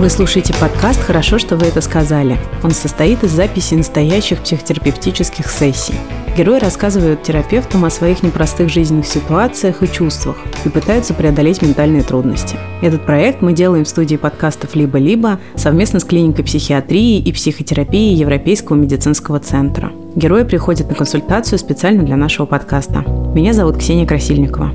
Вы 0.00 0.08
слушаете 0.08 0.54
подкаст 0.58 0.98
«Хорошо, 1.02 1.38
что 1.38 1.58
вы 1.58 1.66
это 1.66 1.82
сказали». 1.82 2.38
Он 2.62 2.70
состоит 2.70 3.22
из 3.22 3.32
записи 3.32 3.74
настоящих 3.74 4.40
психотерапевтических 4.40 5.46
сессий. 5.46 5.92
Герои 6.34 6.58
рассказывают 6.58 7.22
терапевтам 7.22 7.84
о 7.84 7.90
своих 7.90 8.22
непростых 8.22 8.70
жизненных 8.70 9.06
ситуациях 9.06 9.82
и 9.82 9.92
чувствах 9.92 10.38
и 10.64 10.70
пытаются 10.70 11.12
преодолеть 11.12 11.60
ментальные 11.60 12.02
трудности. 12.02 12.56
Этот 12.80 13.04
проект 13.04 13.42
мы 13.42 13.52
делаем 13.52 13.84
в 13.84 13.88
студии 13.90 14.16
подкастов 14.16 14.74
«Либо-либо» 14.74 15.38
совместно 15.54 16.00
с 16.00 16.04
клиникой 16.04 16.46
психиатрии 16.46 17.18
и 17.18 17.30
психотерапии 17.30 18.14
Европейского 18.14 18.76
медицинского 18.76 19.38
центра. 19.38 19.92
Герои 20.14 20.44
приходят 20.44 20.88
на 20.88 20.94
консультацию 20.94 21.58
специально 21.58 22.02
для 22.02 22.16
нашего 22.16 22.46
подкаста. 22.46 23.04
Меня 23.34 23.52
зовут 23.52 23.76
Ксения 23.76 24.06
Красильникова. 24.06 24.72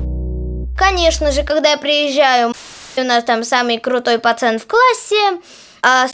Конечно 0.76 1.32
же, 1.32 1.42
когда 1.42 1.70
я 1.70 1.78
приезжаю, 1.78 2.52
у 2.98 3.04
нас 3.04 3.24
там 3.24 3.44
самый 3.44 3.78
крутой 3.78 4.18
пацан 4.18 4.58
в 4.58 4.66
классе, 4.66 5.40
а 5.82 6.06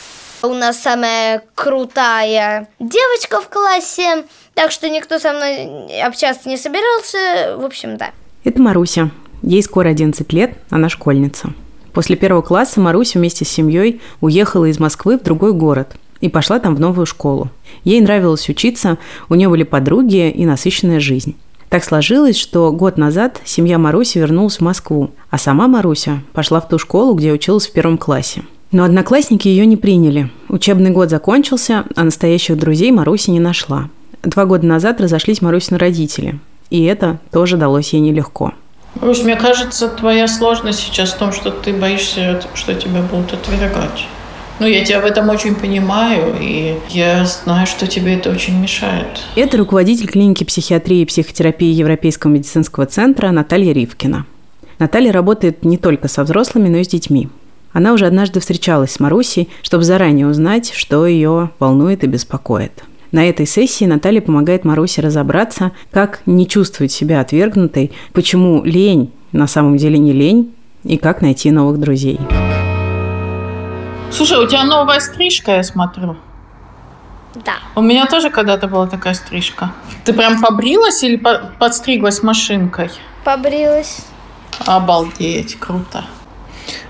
у 0.42 0.54
нас 0.54 0.78
самая 0.78 1.42
крутая 1.54 2.68
девочка 2.78 3.40
в 3.40 3.48
классе, 3.48 4.24
так 4.54 4.70
что 4.70 4.88
никто 4.88 5.18
со 5.18 5.32
мной 5.32 6.02
общаться 6.02 6.48
не 6.48 6.56
собирался. 6.56 7.56
В 7.58 7.64
общем, 7.64 7.96
да. 7.96 8.10
Это 8.44 8.60
Маруся. 8.60 9.10
Ей 9.42 9.62
скоро 9.62 9.88
11 9.88 10.32
лет, 10.32 10.56
она 10.70 10.88
школьница. 10.88 11.52
После 11.92 12.16
первого 12.16 12.42
класса 12.42 12.80
Маруся 12.80 13.18
вместе 13.18 13.44
с 13.44 13.48
семьей 13.48 14.00
уехала 14.20 14.64
из 14.66 14.78
Москвы 14.78 15.18
в 15.18 15.22
другой 15.22 15.52
город 15.52 15.96
и 16.20 16.28
пошла 16.28 16.58
там 16.58 16.74
в 16.74 16.80
новую 16.80 17.06
школу. 17.06 17.50
Ей 17.84 18.00
нравилось 18.00 18.48
учиться, 18.48 18.98
у 19.28 19.34
нее 19.34 19.48
были 19.48 19.64
подруги 19.64 20.30
и 20.30 20.46
насыщенная 20.46 21.00
жизнь. 21.00 21.36
Так 21.72 21.84
сложилось, 21.84 22.36
что 22.36 22.70
год 22.70 22.98
назад 22.98 23.40
семья 23.46 23.78
Маруси 23.78 24.18
вернулась 24.18 24.58
в 24.58 24.60
Москву, 24.60 25.12
а 25.30 25.38
сама 25.38 25.68
Маруся 25.68 26.20
пошла 26.34 26.60
в 26.60 26.68
ту 26.68 26.78
школу, 26.78 27.14
где 27.14 27.32
училась 27.32 27.66
в 27.66 27.72
первом 27.72 27.96
классе. 27.96 28.42
Но 28.72 28.84
одноклассники 28.84 29.48
ее 29.48 29.64
не 29.64 29.78
приняли. 29.78 30.30
Учебный 30.50 30.90
год 30.90 31.08
закончился, 31.08 31.84
а 31.96 32.04
настоящих 32.04 32.58
друзей 32.58 32.90
Маруси 32.90 33.30
не 33.30 33.40
нашла. 33.40 33.88
Два 34.22 34.44
года 34.44 34.66
назад 34.66 35.00
разошлись 35.00 35.40
Марусины 35.40 35.78
родители, 35.78 36.40
и 36.68 36.84
это 36.84 37.20
тоже 37.30 37.56
далось 37.56 37.94
ей 37.94 38.00
нелегко. 38.00 38.52
Марусь, 39.00 39.22
мне 39.22 39.36
кажется, 39.36 39.88
твоя 39.88 40.28
сложность 40.28 40.80
сейчас 40.80 41.12
в 41.12 41.16
том, 41.16 41.32
что 41.32 41.50
ты 41.50 41.72
боишься, 41.72 42.42
что 42.52 42.74
тебя 42.74 43.00
будут 43.00 43.32
отвергать. 43.32 44.06
Ну, 44.60 44.66
я 44.66 44.84
тебя 44.84 45.00
в 45.00 45.04
этом 45.04 45.28
очень 45.28 45.54
понимаю, 45.54 46.36
и 46.40 46.76
я 46.90 47.24
знаю, 47.24 47.66
что 47.66 47.86
тебе 47.86 48.14
это 48.14 48.30
очень 48.30 48.60
мешает. 48.60 49.06
Это 49.34 49.56
руководитель 49.56 50.06
клиники 50.06 50.44
психиатрии 50.44 51.00
и 51.00 51.06
психотерапии 51.06 51.72
Европейского 51.72 52.30
медицинского 52.30 52.86
центра 52.86 53.30
Наталья 53.30 53.72
Ривкина. 53.72 54.26
Наталья 54.78 55.12
работает 55.12 55.64
не 55.64 55.78
только 55.78 56.08
со 56.08 56.24
взрослыми, 56.24 56.68
но 56.68 56.78
и 56.78 56.84
с 56.84 56.88
детьми. 56.88 57.28
Она 57.72 57.92
уже 57.92 58.06
однажды 58.06 58.40
встречалась 58.40 58.92
с 58.92 59.00
Марусей, 59.00 59.48
чтобы 59.62 59.84
заранее 59.84 60.26
узнать, 60.26 60.72
что 60.74 61.06
ее 61.06 61.50
волнует 61.58 62.04
и 62.04 62.06
беспокоит. 62.06 62.84
На 63.12 63.28
этой 63.28 63.46
сессии 63.46 63.84
Наталья 63.84 64.20
помогает 64.20 64.64
Марусе 64.64 65.02
разобраться, 65.02 65.72
как 65.90 66.20
не 66.26 66.46
чувствовать 66.46 66.92
себя 66.92 67.20
отвергнутой, 67.20 67.92
почему 68.12 68.64
лень 68.64 69.10
на 69.32 69.46
самом 69.46 69.76
деле 69.76 69.98
не 69.98 70.12
лень, 70.12 70.52
и 70.84 70.96
как 70.96 71.22
найти 71.22 71.50
новых 71.50 71.78
друзей. 71.78 72.18
Слушай, 74.12 74.38
у 74.38 74.46
тебя 74.46 74.64
новая 74.64 75.00
стрижка, 75.00 75.56
я 75.56 75.62
смотрю. 75.62 76.16
Да. 77.34 77.54
У 77.74 77.80
меня 77.80 78.06
тоже 78.06 78.30
когда-то 78.30 78.68
была 78.68 78.86
такая 78.86 79.14
стрижка. 79.14 79.72
Ты 80.04 80.12
прям 80.12 80.40
побрилась 80.40 81.02
или 81.02 81.16
по- 81.16 81.50
подстриглась 81.58 82.22
машинкой? 82.22 82.90
Побрилась. 83.24 84.04
Обалдеть, 84.66 85.58
круто. 85.58 86.04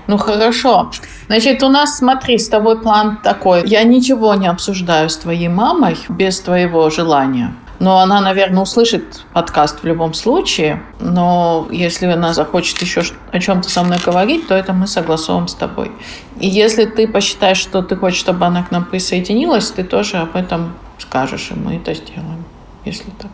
Ну 0.07 0.17
хорошо. 0.17 0.91
Значит, 1.27 1.63
у 1.63 1.69
нас, 1.69 1.97
смотри, 1.97 2.37
с 2.37 2.49
тобой 2.49 2.79
план 2.81 3.17
такой. 3.23 3.63
Я 3.65 3.83
ничего 3.83 4.35
не 4.35 4.47
обсуждаю 4.47 5.09
с 5.09 5.15
твоей 5.17 5.47
мамой 5.47 5.97
без 6.09 6.41
твоего 6.41 6.89
желания. 6.89 7.53
Но 7.83 7.99
она, 7.99 8.21
наверное, 8.21 8.63
услышит 8.63 9.25
подкаст 9.33 9.83
в 9.83 9.85
любом 9.85 10.13
случае. 10.13 10.81
Но 11.01 11.67
если 11.69 12.05
она 12.05 12.33
захочет 12.33 12.81
еще 12.81 13.03
о 13.29 13.39
чем-то 13.41 13.69
со 13.69 13.83
мной 13.83 13.97
говорить, 13.97 14.47
то 14.47 14.55
это 14.55 14.71
мы 14.71 14.87
согласуем 14.87 15.49
с 15.49 15.53
тобой. 15.53 15.91
И 16.39 16.47
если 16.47 16.85
ты 16.85 17.09
посчитаешь, 17.09 17.57
что 17.57 17.81
ты 17.81 17.97
хочешь, 17.97 18.19
чтобы 18.19 18.45
она 18.45 18.63
к 18.63 18.71
нам 18.71 18.85
присоединилась, 18.85 19.69
ты 19.69 19.83
тоже 19.83 20.15
об 20.15 20.37
этом 20.37 20.77
скажешь, 20.97 21.51
и 21.51 21.55
мы 21.55 21.75
это 21.75 21.93
сделаем, 21.93 22.45
если 22.85 23.09
так. 23.19 23.31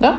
Да? 0.00 0.18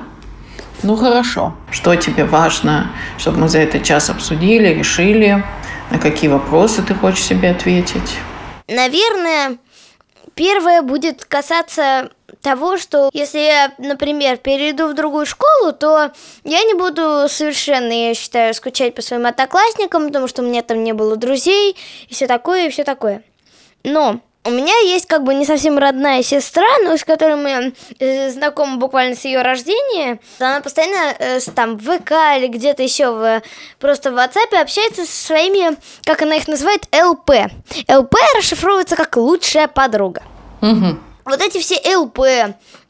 Ну 0.82 0.96
хорошо. 0.96 1.54
Что 1.70 1.96
тебе 1.96 2.24
важно, 2.24 2.92
чтобы 3.18 3.40
мы 3.40 3.50
за 3.50 3.60
этот 3.60 3.84
час 3.84 4.10
обсудили, 4.10 4.70
решили? 4.70 5.44
На 5.92 6.00
какие 6.00 6.30
вопросы 6.30 6.82
ты 6.82 6.94
хочешь 6.94 7.26
себе 7.26 7.52
ответить? 7.52 8.20
Наверное, 8.70 9.58
первое 10.34 10.82
будет 10.82 11.26
касаться 11.26 12.10
того, 12.46 12.78
что 12.78 13.10
если 13.12 13.40
я, 13.40 13.72
например, 13.80 14.38
перейду 14.38 14.88
в 14.88 14.94
другую 14.94 15.26
школу, 15.26 15.74
то 15.74 16.12
я 16.44 16.64
не 16.64 16.76
буду 16.76 17.26
совершенно, 17.28 17.92
я 17.92 18.14
считаю, 18.14 18.54
скучать 18.54 18.94
по 18.94 19.02
своим 19.02 19.26
одноклассникам, 19.26 20.06
потому 20.08 20.28
что 20.28 20.44
у 20.44 20.46
меня 20.46 20.62
там 20.62 20.84
не 20.84 20.94
было 20.94 21.16
друзей, 21.16 21.76
и 22.08 22.14
все 22.14 22.28
такое, 22.28 22.68
и 22.68 22.70
все 22.70 22.84
такое. 22.84 23.24
Но 23.84 24.20
у 24.44 24.52
меня 24.52 24.78
есть 24.82 25.08
как 25.08 25.24
бы 25.24 25.34
не 25.34 25.44
совсем 25.44 25.80
родная 25.80 26.22
сестра, 26.22 26.68
но 26.84 26.98
с 26.98 27.04
которой 27.04 27.36
мы 27.36 27.74
э, 27.98 28.30
знакомы 28.30 28.78
буквально 28.78 29.16
с 29.16 29.26
ее 29.26 29.42
рождения. 29.42 30.20
Она 30.38 30.62
постоянно 30.62 31.16
э, 31.18 31.40
там 31.56 31.78
в 31.78 31.98
ВК 31.98 32.12
или 32.38 32.48
где-то 32.48 32.84
еще 32.84 33.10
в, 33.10 33.42
просто 33.80 34.12
в 34.12 34.18
WhatsApp 34.18 34.56
общается 34.62 35.04
со 35.04 35.26
своими, 35.26 35.76
как 36.04 36.22
она 36.22 36.36
их 36.36 36.48
называет, 36.48 36.86
ЛП. 36.94 37.32
ЛП 37.92 38.16
расшифровывается 38.38 38.96
как 38.96 39.18
лучшая 39.18 39.68
подруга. 39.68 40.22
Угу. 40.62 41.00
Вот 41.26 41.42
эти 41.42 41.60
все 41.60 41.80
ЛП, 41.98 42.20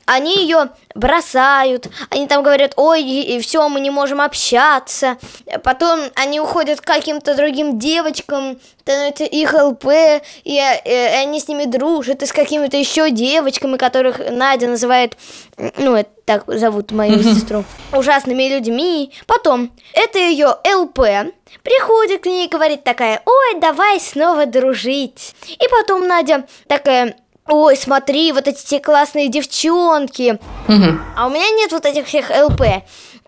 они 0.05 0.37
ее 0.37 0.69
бросают, 0.93 1.87
они 2.09 2.27
там 2.27 2.43
говорят, 2.43 2.73
ой, 2.75 3.39
все, 3.41 3.67
мы 3.69 3.79
не 3.79 3.89
можем 3.89 4.21
общаться. 4.21 5.17
Потом 5.63 5.99
они 6.15 6.39
уходят 6.39 6.79
к 6.79 6.85
каким-то 6.85 7.35
другим 7.35 7.79
девочкам, 7.79 8.59
становятся 8.81 9.23
их 9.23 9.53
ЛП, 9.53 9.85
и, 10.43 10.59
э, 10.59 10.81
и 10.85 10.91
они 11.23 11.39
с 11.39 11.47
ними 11.47 11.65
дружат, 11.65 12.21
и 12.21 12.25
с 12.27 12.31
какими-то 12.31 12.77
еще 12.77 13.09
девочками, 13.09 13.77
которых 13.77 14.19
Надя 14.29 14.67
называет, 14.67 15.17
ну, 15.77 15.95
это 15.95 16.09
так 16.25 16.43
зовут 16.47 16.91
мою 16.91 17.21
сестру, 17.23 17.63
ужасными 17.91 18.47
людьми. 18.47 19.11
Потом, 19.25 19.71
это 19.93 20.19
ее 20.19 20.55
ЛП, 20.67 20.99
приходит 21.63 22.21
к 22.21 22.25
ней 22.27 22.45
и 22.45 22.49
говорит 22.49 22.83
такая, 22.83 23.21
ой, 23.25 23.59
давай 23.59 23.99
снова 23.99 24.45
дружить. 24.45 25.35
И 25.47 25.67
потом 25.69 26.07
Надя 26.07 26.45
такая, 26.67 27.15
ой, 27.47 27.75
смотри, 27.75 28.31
вот 28.31 28.47
эти 28.47 28.65
те 28.65 28.79
классные 28.79 29.27
девчонки. 29.27 30.39
Угу. 30.67 30.99
А 31.15 31.27
у 31.27 31.29
меня 31.29 31.49
нет 31.51 31.71
вот 31.71 31.85
этих 31.85 32.07
всех 32.07 32.29
ЛП. 32.29 32.61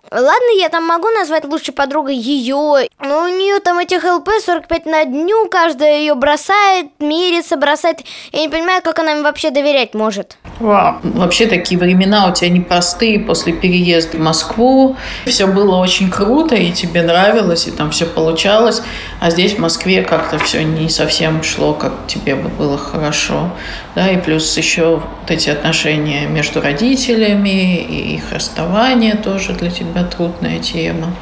Ладно, 0.10 0.58
я 0.58 0.70
там 0.70 0.86
могу 0.86 1.10
назвать 1.10 1.44
лучшей 1.44 1.74
подругой 1.74 2.16
ее, 2.16 2.88
но 3.00 3.24
у 3.24 3.28
нее 3.28 3.60
там 3.60 3.78
этих 3.80 4.06
ЛП 4.06 4.30
45 4.40 4.86
на 4.86 5.04
дню, 5.04 5.48
каждая 5.50 5.98
ее 5.98 6.16
бросает, 6.16 6.88
мирится, 7.00 7.58
бросает. 7.58 8.00
Я 8.32 8.42
не 8.42 8.50
понимаю, 8.50 8.82
как 8.82 9.00
она 9.00 9.14
им 9.14 9.24
вообще 9.24 9.50
доверять 9.50 9.94
может. 9.94 10.38
Вау. 10.60 10.96
Вообще 11.04 11.46
такие 11.46 11.80
времена 11.80 12.28
у 12.28 12.34
тебя 12.34 12.50
непростые 12.50 13.20
после 13.20 13.54
переезда 13.54 14.18
в 14.18 14.22
Москву. 14.22 14.98
Все 15.26 15.46
было 15.46 15.76
очень 15.76 16.10
круто, 16.10 16.56
и 16.56 16.72
тебе 16.72 17.04
нравилось, 17.04 17.68
и 17.68 17.72
там 17.72 17.92
все 17.92 18.06
получалось. 18.06 18.82
А 19.20 19.30
здесь, 19.30 19.54
в 19.54 19.60
Москве, 19.60 20.02
как-то 20.02 20.40
все 20.40 20.64
не 20.64 20.90
совсем 20.90 21.44
шло, 21.44 21.74
как 21.74 21.94
тебе 22.08 22.36
бы 22.36 22.50
было 22.50 22.78
хорошо. 22.78 23.52
Да, 23.94 24.10
и 24.10 24.18
плюс 24.18 24.58
еще 24.58 24.96
вот 24.96 25.30
эти 25.30 25.50
отношения 25.52 26.28
между 26.28 26.60
родителями, 26.60 27.78
и 27.78 28.16
их 28.16 28.32
расставание 28.32 29.16
тоже 29.16 29.54
для 29.54 29.70
тебя 29.70 30.04
трудная 30.04 30.58
тема. 30.58 31.14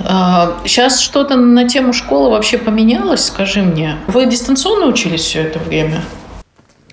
Сейчас 0.00 1.00
что-то 1.00 1.36
на 1.36 1.68
тему 1.68 1.92
школы 1.92 2.30
вообще 2.30 2.56
поменялось, 2.56 3.26
скажи 3.26 3.62
мне. 3.62 3.96
Вы 4.06 4.26
дистанционно 4.26 4.86
учились 4.86 5.22
все 5.22 5.42
это 5.42 5.58
время? 5.58 6.02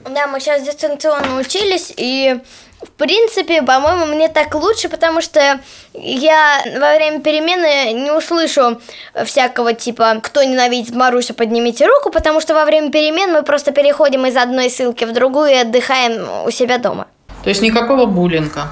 Да, 0.09 0.27
мы 0.27 0.39
сейчас 0.39 0.61
дистанционно 0.61 1.39
учились, 1.39 1.91
и 1.97 2.39
в 2.81 2.91
принципе, 2.91 3.63
по-моему, 3.63 4.05
мне 4.05 4.27
так 4.27 4.53
лучше, 4.53 4.87
потому 4.87 5.21
что 5.21 5.59
я 5.93 6.61
во 6.79 6.95
время 6.95 7.21
перемены 7.21 7.93
не 7.93 8.11
услышу 8.11 8.79
всякого 9.25 9.73
типа 9.73 10.19
«Кто 10.21 10.43
ненавидит 10.43 10.93
Марусю, 10.93 11.33
поднимите 11.33 11.87
руку», 11.87 12.11
потому 12.11 12.39
что 12.39 12.53
во 12.53 12.65
время 12.65 12.91
перемен 12.91 13.33
мы 13.33 13.41
просто 13.41 13.71
переходим 13.71 14.25
из 14.25 14.37
одной 14.37 14.69
ссылки 14.69 15.05
в 15.05 15.13
другую 15.13 15.51
и 15.51 15.55
отдыхаем 15.55 16.45
у 16.45 16.51
себя 16.51 16.77
дома. 16.77 17.07
То 17.43 17.49
есть 17.49 17.61
никакого 17.61 18.05
буллинга? 18.05 18.71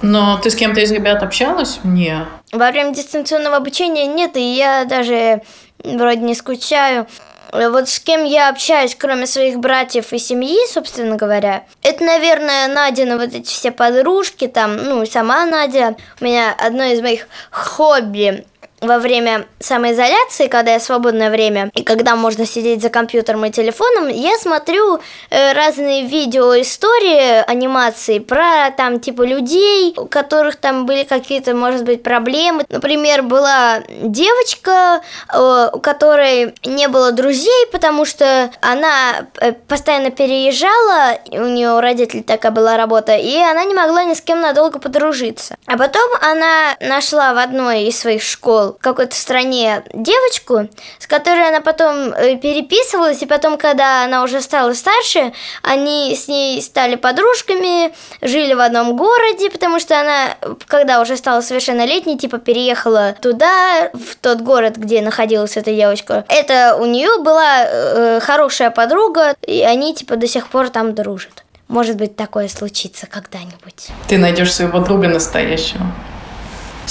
Но 0.00 0.38
ты 0.38 0.50
с 0.50 0.56
кем-то 0.56 0.80
из 0.80 0.90
ребят 0.90 1.22
общалась? 1.22 1.78
Не. 1.84 2.26
Во 2.52 2.70
время 2.70 2.92
дистанционного 2.92 3.56
обучения 3.56 4.06
нет, 4.06 4.36
и 4.36 4.54
я 4.54 4.84
даже 4.84 5.42
вроде 5.84 6.20
не 6.20 6.34
скучаю. 6.34 7.06
Вот 7.52 7.90
с 7.90 8.00
кем 8.00 8.24
я 8.24 8.48
общаюсь, 8.48 8.96
кроме 8.98 9.26
своих 9.26 9.58
братьев 9.58 10.14
и 10.14 10.18
семьи, 10.18 10.56
собственно 10.68 11.16
говоря, 11.16 11.64
это, 11.82 12.02
наверное, 12.02 12.66
Надина 12.66 13.18
вот 13.18 13.34
эти 13.34 13.46
все 13.46 13.70
подружки 13.70 14.46
там, 14.46 14.76
ну, 14.78 15.04
сама 15.04 15.44
Надя. 15.44 15.96
У 16.18 16.24
меня 16.24 16.56
одно 16.58 16.84
из 16.84 17.02
моих 17.02 17.28
хобби 17.50 18.46
во 18.82 18.98
время 18.98 19.46
самоизоляции, 19.60 20.48
когда 20.48 20.72
я 20.72 20.80
свободное 20.80 21.30
время, 21.30 21.70
и 21.74 21.84
когда 21.84 22.16
можно 22.16 22.44
сидеть 22.44 22.82
за 22.82 22.90
компьютером 22.90 23.46
и 23.46 23.50
телефоном, 23.50 24.08
я 24.08 24.36
смотрю 24.36 24.98
э, 25.30 25.52
разные 25.52 26.06
видео, 26.06 26.60
истории, 26.60 27.48
анимации 27.48 28.18
про 28.18 28.70
там 28.76 28.98
типа 28.98 29.22
людей, 29.22 29.94
у 29.96 30.06
которых 30.06 30.56
там 30.56 30.84
были 30.84 31.04
какие-то, 31.04 31.54
может 31.54 31.84
быть, 31.84 32.02
проблемы. 32.02 32.64
Например, 32.68 33.22
была 33.22 33.82
девочка, 33.88 35.00
э, 35.32 35.70
у 35.72 35.78
которой 35.78 36.54
не 36.64 36.88
было 36.88 37.12
друзей, 37.12 37.66
потому 37.70 38.04
что 38.04 38.50
она 38.60 39.28
э, 39.40 39.52
постоянно 39.52 40.10
переезжала, 40.10 41.18
у 41.30 41.46
нее 41.46 41.70
у 41.70 41.80
родителей 41.80 42.22
такая 42.24 42.50
была 42.50 42.76
работа, 42.76 43.14
и 43.14 43.36
она 43.36 43.64
не 43.64 43.74
могла 43.74 44.02
ни 44.02 44.14
с 44.14 44.20
кем 44.20 44.40
надолго 44.40 44.80
подружиться. 44.80 45.54
А 45.66 45.78
потом 45.78 46.10
она 46.20 46.76
нашла 46.80 47.32
в 47.32 47.38
одной 47.38 47.84
из 47.84 47.98
своих 48.00 48.22
школ 48.22 48.71
в 48.78 48.82
какой-то 48.82 49.14
стране 49.14 49.82
девочку, 49.92 50.68
с 50.98 51.06
которой 51.06 51.48
она 51.48 51.60
потом 51.60 52.12
э, 52.12 52.36
переписывалась, 52.36 53.22
и 53.22 53.26
потом, 53.26 53.58
когда 53.58 54.04
она 54.04 54.22
уже 54.22 54.40
стала 54.40 54.72
старше, 54.74 55.32
они 55.62 56.14
с 56.14 56.28
ней 56.28 56.60
стали 56.62 56.96
подружками, 56.96 57.94
жили 58.20 58.54
в 58.54 58.60
одном 58.60 58.96
городе, 58.96 59.50
потому 59.50 59.80
что 59.80 59.98
она, 59.98 60.36
когда 60.66 61.00
уже 61.00 61.16
стала 61.16 61.40
совершеннолетней, 61.40 62.18
типа 62.18 62.38
переехала 62.38 63.14
туда, 63.20 63.90
в 63.92 64.16
тот 64.20 64.40
город, 64.40 64.76
где 64.76 65.02
находилась 65.02 65.56
эта 65.56 65.72
девочка. 65.72 66.24
Это 66.28 66.76
у 66.78 66.86
нее 66.86 67.18
была 67.20 67.64
э, 67.64 68.20
хорошая 68.20 68.70
подруга, 68.70 69.34
и 69.46 69.62
они 69.62 69.94
типа 69.94 70.16
до 70.16 70.26
сих 70.26 70.48
пор 70.48 70.68
там 70.70 70.94
дружат. 70.94 71.44
Может 71.68 71.96
быть, 71.96 72.16
такое 72.16 72.48
случится 72.48 73.06
когда-нибудь. 73.06 73.88
Ты 74.06 74.18
найдешь 74.18 74.52
своего 74.52 74.80
друга 74.80 75.08
настоящего. 75.08 75.86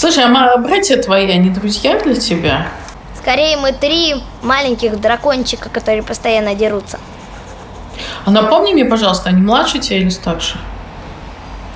Слушай, 0.02 0.24
а 0.26 0.58
братья 0.58 0.98
твои, 0.98 1.30
они 1.30 1.52
друзья 1.52 2.00
для 2.00 2.16
тебя? 2.16 2.70
Скорее, 3.16 3.56
мы 3.58 3.72
три 3.72 4.16
маленьких 4.42 5.00
дракончика, 5.00 5.70
которые 5.70 6.02
постоянно 6.02 6.56
дерутся. 6.56 7.00
А 8.26 8.32
напомни 8.32 8.74
мне, 8.74 8.84
пожалуйста, 8.84 9.30
они 9.30 9.44
младше 9.44 9.78
тебя 9.78 10.00
или 10.00 10.10
старше? 10.10 10.58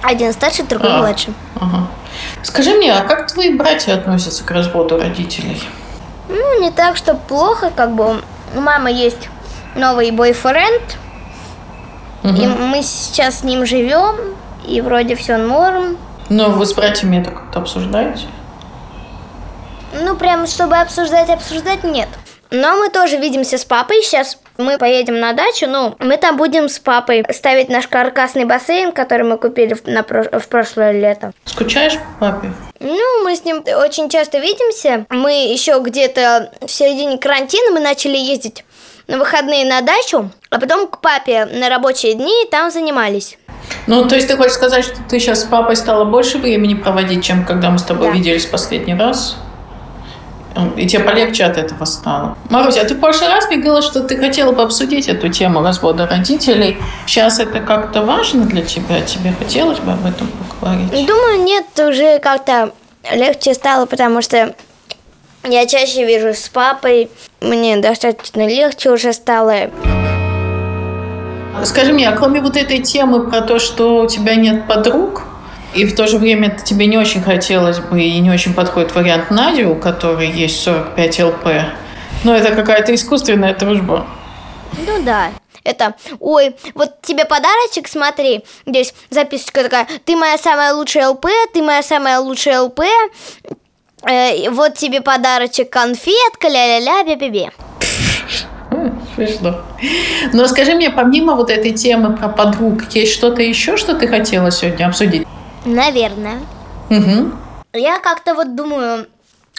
Один 0.01 0.33
старше, 0.33 0.63
другой 0.63 0.95
а, 0.95 0.97
младше. 0.97 1.33
Ага. 1.61 1.87
Скажи 2.41 2.71
мне, 2.71 2.95
а 2.95 3.01
как 3.01 3.31
твои 3.31 3.53
братья 3.53 3.93
относятся 3.93 4.43
к 4.43 4.49
разводу 4.49 4.97
родителей? 4.97 5.61
Ну, 6.27 6.61
не 6.61 6.71
так, 6.71 6.97
что 6.97 7.13
плохо, 7.13 7.71
как 7.75 7.93
бы 7.93 8.23
у 8.55 8.59
мамы 8.59 8.91
есть 8.91 9.29
новый 9.75 10.09
бойфренд, 10.09 10.97
угу. 12.23 12.33
и 12.33 12.47
мы 12.47 12.81
сейчас 12.81 13.41
с 13.41 13.43
ним 13.43 13.67
живем, 13.67 14.15
и 14.67 14.81
вроде 14.81 15.13
все 15.15 15.37
норм. 15.37 15.97
Но 16.29 16.49
вы 16.49 16.65
с 16.65 16.73
братьями 16.73 17.21
это 17.21 17.31
как-то 17.31 17.59
обсуждаете? 17.59 18.25
Ну, 19.93 20.15
прям, 20.15 20.47
чтобы 20.47 20.75
обсуждать, 20.77 21.29
обсуждать 21.29 21.83
нет. 21.83 22.09
Но 22.51 22.75
мы 22.77 22.89
тоже 22.89 23.17
видимся 23.17 23.57
с 23.57 23.65
папой. 23.65 24.01
Сейчас 24.01 24.37
мы 24.57 24.77
поедем 24.77 25.19
на 25.19 25.33
дачу, 25.33 25.67
ну, 25.67 25.95
мы 25.99 26.17
там 26.17 26.37
будем 26.37 26.69
с 26.69 26.79
папой 26.79 27.25
ставить 27.31 27.69
наш 27.69 27.87
каркасный 27.87 28.45
бассейн, 28.45 28.91
который 28.91 29.23
мы 29.23 29.37
купили 29.37 29.73
в, 29.73 29.85
на, 29.87 30.03
в 30.03 30.47
прошлое 30.47 30.91
лето. 30.91 31.33
Скучаешь 31.45 31.97
по 32.19 32.31
папе? 32.31 32.53
Ну, 32.79 33.23
мы 33.23 33.35
с 33.35 33.43
ним 33.43 33.63
очень 33.81 34.09
часто 34.09 34.39
видимся. 34.39 35.05
Мы 35.09 35.51
еще 35.51 35.79
где-то 35.81 36.51
в 36.61 36.69
середине 36.69 37.17
карантина 37.17 37.71
мы 37.71 37.79
начали 37.79 38.17
ездить 38.17 38.63
на 39.07 39.17
выходные 39.17 39.65
на 39.65 39.81
дачу, 39.81 40.29
а 40.49 40.59
потом 40.59 40.87
к 40.87 41.01
папе 41.01 41.45
на 41.45 41.69
рабочие 41.69 42.13
дни 42.13 42.43
и 42.43 42.49
там 42.49 42.71
занимались. 42.71 43.37
Ну, 43.87 44.05
то 44.05 44.15
есть 44.15 44.27
ты 44.27 44.35
хочешь 44.35 44.53
сказать, 44.53 44.83
что 44.83 44.97
ты 45.07 45.19
сейчас 45.19 45.41
с 45.41 45.43
папой 45.43 45.75
стала 45.75 46.05
больше 46.05 46.37
времени 46.37 46.73
проводить, 46.73 47.23
чем 47.23 47.45
когда 47.45 47.69
мы 47.69 47.79
с 47.79 47.83
тобой 47.83 48.07
да. 48.07 48.13
виделись 48.13 48.45
последний 48.45 48.95
раз? 48.95 49.37
И 50.77 50.87
тебе 50.87 51.03
полегче 51.03 51.43
от 51.43 51.57
этого 51.57 51.83
стало. 51.83 52.37
Маруся, 52.49 52.81
а 52.81 52.85
ты 52.85 52.95
в 52.95 52.99
прошлый 52.99 53.29
раз 53.29 53.47
мне 53.47 53.57
говорила, 53.57 53.81
что 53.81 54.01
ты 54.01 54.17
хотела 54.17 54.53
бы 54.53 54.61
обсудить 54.61 55.09
эту 55.09 55.27
тему 55.27 55.61
развода 55.61 56.07
родителей. 56.07 56.77
Сейчас 57.05 57.39
это 57.39 57.59
как-то 57.59 58.03
важно 58.03 58.45
для 58.45 58.61
тебя? 58.61 59.01
Тебе 59.01 59.33
хотелось 59.37 59.79
бы 59.79 59.91
об 59.91 60.05
этом 60.05 60.29
поговорить? 60.59 61.05
Думаю, 61.05 61.43
нет, 61.43 61.65
уже 61.77 62.19
как-то 62.19 62.71
легче 63.13 63.53
стало, 63.53 63.85
потому 63.85 64.21
что 64.21 64.55
я 65.43 65.65
чаще 65.67 66.05
вижусь 66.05 66.39
с 66.39 66.49
папой. 66.49 67.09
Мне 67.41 67.75
достаточно 67.77 68.47
легче 68.47 68.91
уже 68.91 69.11
стало. 69.11 69.69
Скажи 71.63 71.93
мне, 71.93 72.09
а 72.09 72.15
кроме 72.15 72.41
вот 72.41 72.57
этой 72.57 72.79
темы 72.79 73.29
про 73.29 73.41
то, 73.41 73.59
что 73.59 74.01
у 74.01 74.07
тебя 74.07 74.35
нет 74.35 74.67
подруг, 74.67 75.23
и 75.73 75.85
в 75.85 75.95
то 75.95 76.07
же 76.07 76.17
время 76.17 76.57
тебе 76.63 76.87
не 76.87 76.97
очень 76.97 77.21
хотелось 77.21 77.79
бы 77.79 78.01
и 78.01 78.19
не 78.19 78.31
очень 78.31 78.53
подходит 78.53 78.95
вариант 78.95 79.29
Нади, 79.29 79.65
у 79.65 79.75
которой 79.75 80.29
есть 80.29 80.61
45 80.61 81.19
ЛП, 81.19 81.47
но 82.23 82.35
это 82.35 82.55
какая-то 82.55 82.93
искусственная 82.95 83.53
дружба. 83.55 84.07
Ну 84.85 85.03
да. 85.03 85.31
Это, 85.63 85.95
ой, 86.19 86.55
вот 86.75 87.01
тебе 87.01 87.25
подарочек, 87.25 87.87
смотри, 87.87 88.45
здесь 88.67 88.93
записочка 89.09 89.63
такая, 89.63 89.87
ты 90.05 90.15
моя 90.15 90.37
самая 90.37 90.73
лучшая 90.73 91.09
ЛП, 91.09 91.25
ты 91.53 91.63
моя 91.63 91.81
самая 91.81 92.19
лучшая 92.19 92.61
ЛП, 92.61 92.81
э, 94.03 94.49
вот 94.51 94.75
тебе 94.75 95.01
подарочек 95.01 95.71
конфетка, 95.71 96.49
ля-ля-ля, 96.49 97.03
бе-бе-бе. 97.03 97.51
Смешно. 99.15 99.61
Но 100.33 100.45
скажи 100.47 100.75
мне, 100.75 100.89
помимо 100.89 101.35
вот 101.35 101.49
этой 101.49 101.71
темы 101.71 102.15
про 102.15 102.27
подруг, 102.27 102.83
есть 102.91 103.13
что-то 103.13 103.41
еще, 103.41 103.77
что 103.77 103.95
ты 103.95 104.07
хотела 104.07 104.51
сегодня 104.51 104.87
обсудить? 104.87 105.25
Наверное. 105.63 106.39
Угу. 106.89 107.31
Я 107.73 107.99
как-то 107.99 108.35
вот 108.35 108.55
думаю, 108.55 109.07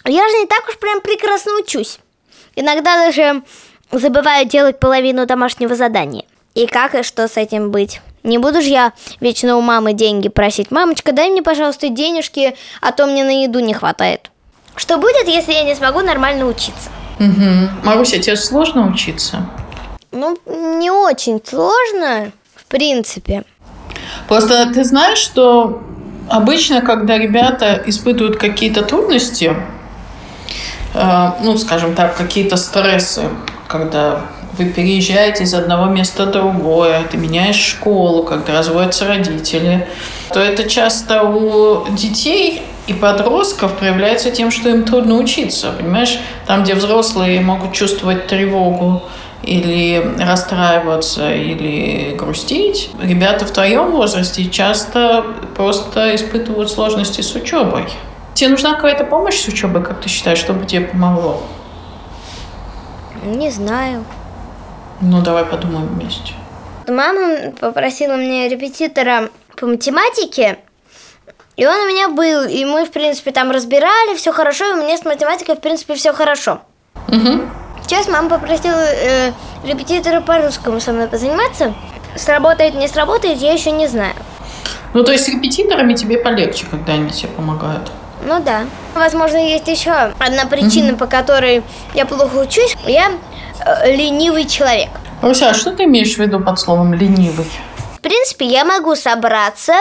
я 0.05 0.29
же 0.29 0.39
не 0.39 0.47
так 0.47 0.69
уж 0.69 0.79
прям 0.79 1.01
прекрасно 1.01 1.53
учусь. 1.59 1.99
Иногда 2.55 3.07
даже 3.07 3.43
забываю 3.91 4.47
делать 4.47 4.79
половину 4.79 5.27
домашнего 5.27 5.75
задания. 5.75 6.25
И 6.55 6.67
как 6.67 6.95
и 6.95 7.03
что 7.03 7.29
с 7.29 7.37
этим 7.37 7.71
быть? 7.71 8.01
Не 8.23 8.39
буду 8.39 8.61
же 8.61 8.69
я 8.69 8.93
вечно 9.21 9.57
у 9.57 9.61
мамы 9.61 9.93
деньги 9.93 10.29
просить. 10.29 10.71
Мамочка, 10.71 11.13
дай 11.13 11.31
мне, 11.31 11.43
пожалуйста, 11.43 11.89
денежки, 11.89 12.57
а 12.81 12.93
то 12.93 13.07
мне 13.07 13.25
на 13.25 13.43
еду 13.45 13.61
не 13.61 13.75
хватает. 13.75 14.31
Что 14.75 14.99
будет, 14.99 15.29
если 15.29 15.53
я 15.53 15.63
не 15.63 15.75
смогу 15.75 16.01
нормально 16.01 16.47
учиться? 16.47 16.91
Угу. 17.19 17.85
Маруся, 17.85 18.19
тебе 18.19 18.37
сложно 18.37 18.89
учиться? 18.89 19.47
Ну, 20.13 20.39
не 20.79 20.91
очень 20.91 21.41
сложно, 21.45 22.33
в 22.55 22.65
принципе. 22.67 23.45
Просто 24.29 24.71
ты 24.73 24.85
знаешь, 24.85 25.19
что 25.19 25.83
обычно, 26.29 26.81
когда 26.81 27.19
ребята 27.19 27.83
испытывают 27.87 28.37
какие-то 28.37 28.83
трудности, 28.83 29.57
э, 30.95 31.31
ну, 31.43 31.57
скажем 31.59 31.95
так, 31.95 32.17
какие-то 32.17 32.57
стрессы, 32.57 33.25
когда 33.69 34.23
вы 34.59 34.67
переезжаете 34.67 35.45
из 35.45 35.55
одного 35.55 35.87
места 35.87 36.27
в 36.27 36.31
другое, 36.31 37.03
ты 37.11 37.17
меняешь 37.17 37.57
школу, 37.57 38.23
когда 38.23 38.55
разводятся 38.55 39.07
родители, 39.07 39.87
то 40.33 40.41
это 40.41 40.69
часто 40.69 41.23
у 41.23 41.87
детей 41.91 42.63
и 42.87 42.93
подростков 42.93 43.77
проявляется 43.79 44.31
тем, 44.31 44.51
что 44.51 44.69
им 44.69 44.85
трудно 44.85 45.17
учиться, 45.17 45.73
понимаешь? 45.73 46.19
Там, 46.47 46.63
где 46.63 46.75
взрослые 46.75 47.41
могут 47.41 47.73
чувствовать 47.73 48.27
тревогу 48.29 49.03
или 49.43 50.17
расстраиваться, 50.19 51.33
или 51.35 52.15
грустить, 52.17 52.91
ребята 53.01 53.45
в 53.45 53.51
твоем 53.51 53.91
возрасте 53.93 54.45
часто 54.47 55.25
просто 55.57 56.15
испытывают 56.15 56.71
сложности 56.71 57.21
с 57.21 57.35
учебой. 57.35 57.87
Тебе 58.35 58.51
нужна 58.51 58.75
какая-то 58.75 59.05
помощь 59.05 59.41
с 59.41 59.49
учебой, 59.49 59.83
как 59.83 60.01
ты 60.01 60.09
считаешь, 60.09 60.39
чтобы 60.39 60.67
тебе 60.67 60.83
помогло? 60.87 61.43
Не 63.25 63.51
знаю. 63.51 64.05
Ну, 65.01 65.21
давай 65.23 65.45
подумаем 65.45 65.87
вместе. 65.87 66.33
Мама 66.89 67.53
попросила 67.61 68.17
мне 68.17 68.49
репетитора 68.49 69.29
по 69.57 69.67
математике, 69.67 70.59
и 71.57 71.67
он 71.67 71.75
у 71.75 71.89
меня 71.89 72.09
был, 72.09 72.45
и 72.45 72.65
мы, 72.65 72.85
в 72.85 72.91
принципе, 72.91 73.33
там 73.33 73.51
разбирали, 73.51 74.15
все 74.17 74.33
хорошо, 74.33 74.67
и 74.67 74.73
у 74.73 74.83
меня 74.83 74.97
с 74.97 75.05
математикой, 75.05 75.57
в 75.57 75.61
принципе, 75.61 75.95
все 75.95 76.13
хорошо. 76.13 76.61
Угу. 77.09 77.41
Сейчас 77.83 78.09
мама 78.09 78.29
попросила 78.29 78.85
э, 78.85 79.33
репетитора 79.65 80.21
по 80.21 80.39
русскому 80.39 80.81
со 80.81 80.93
мной 80.93 81.09
позаниматься. 81.09 81.75
Сработает, 82.17 82.75
не 82.75 82.89
сработает, 82.89 83.39
я 83.39 83.53
еще 83.53 83.71
не 83.71 83.87
знаю. 83.87 84.15
Ну, 84.93 85.03
то 85.03 85.13
есть 85.13 85.25
с 85.25 85.29
репетиторами 85.29 85.95
тебе 85.95 86.19
полегче, 86.19 86.67
когда 86.71 86.95
они 86.95 87.11
тебе 87.11 87.29
помогают? 87.29 87.91
Ну 88.25 88.41
да. 88.43 88.65
Возможно, 88.95 89.37
есть 89.37 89.69
еще 89.69 89.93
одна 89.93 90.47
причина, 90.47 90.91
угу. 90.91 90.99
по 90.99 91.07
которой 91.07 91.63
я 91.95 92.07
плохо 92.07 92.37
учусь. 92.37 92.77
Я 92.87 93.13
ленивый 93.85 94.47
человек. 94.47 94.91
Руся, 95.23 95.51
а 95.51 95.55
что 95.55 95.71
ты 95.73 95.85
имеешь 95.85 96.15
в 96.15 96.19
виду 96.19 96.41
под 96.41 96.59
словом 96.59 96.95
ленивый? 96.95 97.47
В 97.97 98.01
принципе, 98.01 98.47
я 98.47 98.65
могу 98.65 98.95
собраться, 98.95 99.73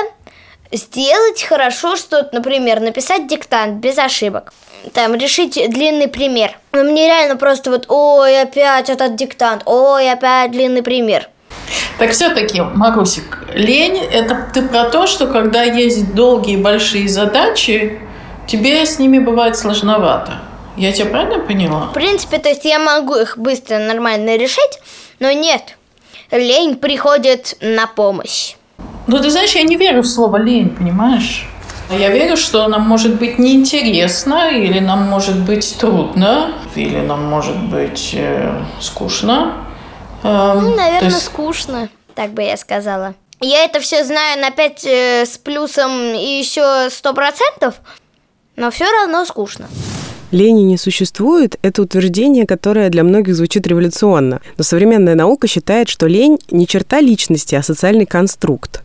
сделать 0.72 1.44
хорошо 1.44 1.96
что-то, 1.96 2.30
например, 2.34 2.80
написать 2.80 3.28
диктант 3.28 3.76
без 3.76 3.98
ошибок. 3.98 4.54
Там, 4.94 5.16
решить 5.16 5.54
длинный 5.54 6.08
пример. 6.08 6.58
Но 6.72 6.84
мне 6.84 7.08
реально 7.08 7.38
просто 7.38 7.72
вот, 7.72 7.86
ой, 7.90 8.42
опять 8.42 8.90
этот 8.90 9.16
диктант, 9.16 9.64
ой, 9.66 10.12
опять 10.12 10.52
длинный 10.52 10.84
пример. 10.84 11.30
Так 11.98 12.12
все-таки, 12.12 12.62
Марусик, 12.62 13.40
лень– 13.54 13.98
это 14.12 14.48
ты 14.54 14.62
про 14.62 14.86
то, 14.86 15.08
что 15.08 15.28
когда 15.28 15.64
есть 15.64 16.14
долгие 16.14 16.58
большие 16.58 17.08
задачи, 17.08 18.00
тебе 18.48 18.86
с 18.86 19.00
ними 19.00 19.20
бывает 19.20 19.58
сложновато. 19.58 20.34
Я 20.78 20.92
тебя 20.92 21.06
правильно 21.08 21.40
поняла? 21.40 21.88
В 21.88 21.94
принципе, 21.94 22.38
то 22.38 22.50
есть 22.50 22.66
я 22.66 22.80
могу 22.80 23.16
их 23.16 23.38
быстро, 23.38 23.78
нормально 23.80 24.36
решить, 24.36 24.80
но 25.20 25.32
нет. 25.32 25.78
Лень 26.32 26.76
приходит 26.76 27.56
на 27.62 27.88
помощь. 27.88 28.56
Ну, 29.08 29.20
ты 29.20 29.30
знаешь, 29.30 29.54
я 29.56 29.64
не 29.64 29.76
верю 29.78 30.02
в 30.02 30.08
слово 30.08 30.38
лень, 30.38 30.70
понимаешь? 30.70 31.48
Я 31.92 32.10
верю, 32.10 32.36
что 32.36 32.68
нам 32.68 32.82
может 32.82 33.16
быть 33.20 33.38
неинтересно, 33.38 34.50
или 34.50 34.80
нам 34.80 35.04
может 35.04 35.38
быть 35.40 35.78
трудно, 35.78 36.52
или 36.76 37.00
нам 37.00 37.24
может 37.24 37.56
быть 37.58 38.12
э, 38.16 38.60
скучно. 38.82 39.54
Эм, 40.24 40.62
Ну, 40.64 40.76
наверное, 40.76 41.12
есть- 41.12 41.26
скучно, 41.26 41.90
так 42.16 42.32
бы 42.32 42.42
я 42.42 42.58
сказала. 42.58 43.14
Я 43.40 43.66
это 43.66 43.80
все 43.80 44.04
знаю 44.04 44.42
на 44.42 44.50
5 44.50 44.84
с 44.86 45.38
плюсом 45.38 45.92
и 46.16 46.40
еще 46.40 46.90
100%, 46.90 47.76
но 48.56 48.72
все 48.72 48.86
равно 48.92 49.24
скучно. 49.26 49.68
Лени 50.32 50.64
не 50.64 50.78
существует– 50.78 51.58
это 51.62 51.82
утверждение, 51.82 52.46
которое 52.46 52.90
для 52.90 53.04
многих 53.04 53.36
звучит 53.36 53.68
революционно. 53.68 54.42
Но 54.58 54.64
современная 54.64 55.16
наука 55.16 55.48
считает, 55.48 55.88
что 55.88 56.08
лень 56.08 56.40
не 56.50 56.68
черта 56.68 57.00
личности, 57.00 57.56
а 57.56 57.64
социальный 57.64 58.06
конструкт. 58.06 58.82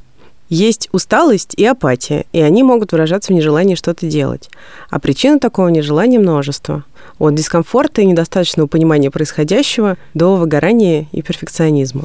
Есть 0.50 0.88
усталость 0.90 1.54
и 1.54 1.64
апатия, 1.64 2.26
и 2.32 2.40
они 2.40 2.64
могут 2.64 2.90
выражаться 2.90 3.32
в 3.32 3.36
нежелании 3.36 3.76
что-то 3.76 4.06
делать. 4.06 4.50
А 4.90 4.98
причин 4.98 5.38
такого 5.38 5.68
нежелания 5.68 6.18
множество. 6.18 6.84
От 7.20 7.36
дискомфорта 7.36 8.02
и 8.02 8.06
недостаточного 8.06 8.66
понимания 8.66 9.10
происходящего 9.10 9.96
до 10.12 10.34
выгорания 10.34 11.06
и 11.12 11.22
перфекционизма. 11.22 12.02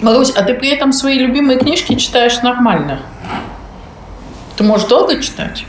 Марусь, 0.00 0.30
а 0.30 0.42
ты 0.42 0.54
при 0.54 0.68
этом 0.70 0.92
свои 0.92 1.18
любимые 1.18 1.60
книжки 1.60 1.94
читаешь 1.94 2.42
нормально? 2.42 3.02
Ты 4.56 4.64
можешь 4.64 4.88
долго 4.88 5.22
читать? 5.22 5.64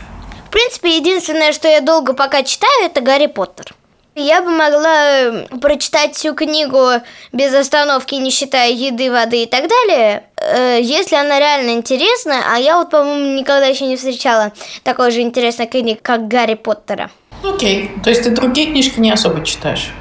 В 0.48 0.50
принципе, 0.50 0.96
единственное, 0.96 1.52
что 1.52 1.68
я 1.68 1.82
долго 1.82 2.14
пока 2.14 2.42
читаю, 2.42 2.86
это 2.86 3.02
Гарри 3.02 3.28
Поттер. 3.28 3.76
Я 4.16 4.42
бы 4.42 4.50
могла 4.50 5.20
э, 5.20 5.48
прочитать 5.60 6.16
всю 6.16 6.34
книгу 6.34 7.02
без 7.34 7.54
остановки, 7.54 8.16
не 8.16 8.32
считая 8.32 8.72
еды, 8.72 9.12
воды 9.12 9.44
и 9.44 9.46
так 9.46 9.68
далее, 9.68 10.24
э, 10.38 10.80
если 10.82 11.18
она 11.18 11.38
реально 11.38 11.72
интересная. 11.72 12.44
А 12.50 12.58
я 12.58 12.78
вот, 12.78 12.92
по-моему, 12.92 13.38
никогда 13.38 13.66
еще 13.66 13.86
не 13.88 13.98
встречала 13.98 14.54
такой 14.84 15.12
же 15.12 15.20
интересной 15.20 15.68
книги, 15.68 16.00
как 16.02 16.30
Гарри 16.30 16.54
Поттера. 16.54 17.12
Окей. 17.44 17.92
То 18.02 18.10
есть 18.10 18.24
ты 18.24 18.30
другие 18.30 18.72
книжки 18.72 19.02
не 19.02 19.12
особо 19.12 19.44
читаешь? 19.44 19.92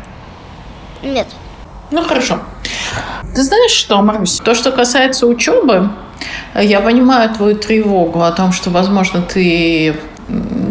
Нет. 1.02 1.26
Ну 1.90 2.04
хорошо. 2.04 2.38
Ты 3.34 3.42
знаешь 3.42 3.72
что, 3.72 4.00
Марусь, 4.00 4.38
то, 4.38 4.54
что 4.54 4.70
касается 4.70 5.26
учебы, 5.26 5.90
я 6.54 6.80
понимаю 6.80 7.34
твою 7.34 7.56
тревогу 7.56 8.22
о 8.22 8.30
том, 8.30 8.52
что, 8.52 8.70
возможно, 8.70 9.22
ты 9.22 9.96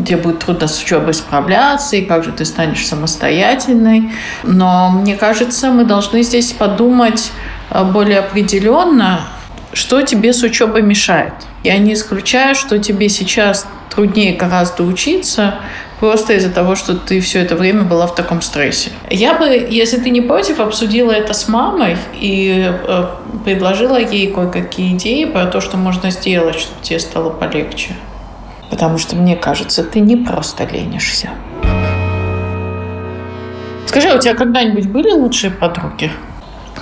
тебе 0.06 0.18
будет 0.18 0.40
трудно 0.40 0.68
с 0.68 0.82
учебой 0.82 1.14
справляться, 1.14 1.96
и 1.96 2.02
как 2.02 2.24
же 2.24 2.32
ты 2.32 2.46
станешь 2.46 2.86
самостоятельной. 2.86 4.12
Но 4.44 4.90
мне 4.90 5.16
кажется, 5.16 5.72
мы 5.72 5.84
должны 5.86 6.24
здесь 6.24 6.52
подумать 6.52 7.32
э, 7.70 7.84
более 7.84 8.20
определенно, 8.20 9.22
что 9.74 10.02
тебе 10.02 10.34
с 10.34 10.44
учебой 10.44 10.82
мешает. 10.82 11.34
Я 11.64 11.78
не 11.78 11.94
исключаю, 11.94 12.56
что 12.56 12.80
тебе 12.80 13.10
сейчас 13.10 13.66
труднее 13.90 14.36
гораздо 14.36 14.84
учиться, 14.84 15.56
просто 16.00 16.34
из-за 16.34 16.52
того, 16.52 16.76
что 16.76 16.96
ты 16.96 17.22
все 17.22 17.40
это 17.40 17.56
время 17.56 17.84
была 17.84 18.08
в 18.08 18.16
таком 18.16 18.42
стрессе. 18.42 18.92
Я 19.10 19.34
бы, 19.34 19.46
если 19.48 19.98
ты 19.98 20.10
не 20.10 20.22
против, 20.22 20.60
обсудила 20.60 21.12
это 21.12 21.34
с 21.34 21.48
мамой 21.48 21.98
и 22.14 22.66
э, 22.68 23.06
предложила 23.46 23.98
ей 23.98 24.32
кое-какие 24.32 24.96
идеи 24.96 25.26
про 25.26 25.46
то, 25.46 25.62
что 25.62 25.78
можно 25.78 26.12
сделать, 26.12 26.60
чтобы 26.60 26.82
тебе 26.82 27.00
стало 27.00 27.30
полегче. 27.30 27.96
Потому 28.70 28.98
что, 28.98 29.16
мне 29.16 29.36
кажется, 29.36 29.84
ты 29.84 30.00
не 30.00 30.16
просто 30.16 30.66
ленишься. 30.66 31.30
Скажи, 33.88 34.10
а 34.10 34.16
у 34.16 34.20
тебя 34.20 34.34
когда-нибудь 34.34 34.88
были 34.88 35.12
лучшие 35.12 35.52
подруги? 35.52 36.12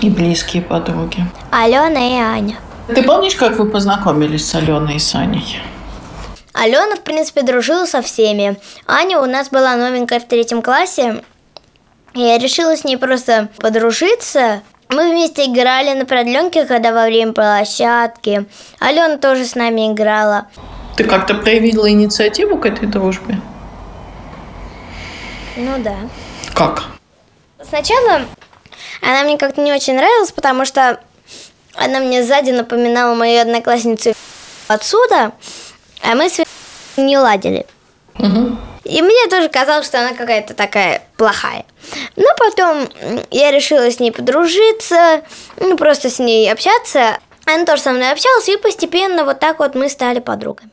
И 0.01 0.09
близкие 0.09 0.63
подруги? 0.63 1.25
Алена 1.51 1.99
и 1.99 2.19
Аня. 2.19 2.55
Ты 2.87 3.03
помнишь, 3.03 3.35
как 3.35 3.57
вы 3.57 3.69
познакомились 3.69 4.47
с 4.47 4.55
Аленой 4.55 4.95
и 4.95 4.99
Саней? 4.99 5.59
Алена, 6.53 6.95
в 6.95 7.01
принципе, 7.01 7.41
дружила 7.41 7.85
со 7.85 8.01
всеми. 8.01 8.57
Аня 8.87 9.19
у 9.19 9.25
нас 9.25 9.49
была 9.49 9.75
новенькая 9.75 10.19
в 10.19 10.27
третьем 10.27 10.61
классе. 10.61 11.23
Я 12.13 12.37
решила 12.37 12.75
с 12.75 12.83
ней 12.83 12.97
просто 12.97 13.49
подружиться. 13.57 14.61
Мы 14.89 15.09
вместе 15.09 15.45
играли 15.45 15.97
на 15.97 16.05
продленке, 16.05 16.65
когда 16.65 16.91
во 16.93 17.05
время 17.05 17.33
площадки. 17.33 18.45
Алена 18.79 19.17
тоже 19.17 19.45
с 19.45 19.55
нами 19.55 19.91
играла. 19.91 20.47
Ты 20.95 21.03
как-то 21.05 21.33
проявила 21.33 21.89
инициативу 21.89 22.57
к 22.57 22.65
этой 22.65 22.87
дружбе? 22.87 23.39
Ну 25.55 25.77
да. 25.79 25.95
Как? 26.53 26.83
Сначала 27.67 28.25
она 29.01 29.23
мне 29.23 29.37
как-то 29.37 29.61
не 29.61 29.73
очень 29.73 29.95
нравилась, 29.95 30.31
потому 30.31 30.65
что 30.65 30.99
она 31.75 31.99
мне 31.99 32.23
сзади 32.23 32.51
напоминала 32.51 33.15
мою 33.15 33.41
одноклассницу 33.41 34.13
отсюда, 34.67 35.31
а 36.01 36.15
мы 36.15 36.29
с 36.29 36.43
не 36.97 37.17
ладили. 37.17 37.65
Мгм. 38.15 38.59
И 38.83 39.01
мне 39.01 39.27
тоже 39.29 39.49
казалось, 39.49 39.85
что 39.85 39.99
она 39.99 40.13
какая-то 40.13 40.53
такая 40.53 41.01
плохая. 41.17 41.65
Но 42.15 42.27
потом 42.37 42.87
я 43.31 43.51
решила 43.51 43.89
с 43.89 43.99
ней 43.99 44.11
подружиться, 44.11 45.21
ну, 45.57 45.77
просто 45.77 46.09
с 46.09 46.19
ней 46.19 46.51
общаться. 46.51 47.17
Она 47.45 47.65
тоже 47.65 47.81
со 47.81 47.91
мной 47.91 48.11
общалась, 48.11 48.47
и 48.49 48.57
постепенно 48.57 49.25
вот 49.25 49.39
так 49.39 49.59
вот 49.59 49.75
мы 49.75 49.89
стали 49.89 50.19
подругами. 50.19 50.71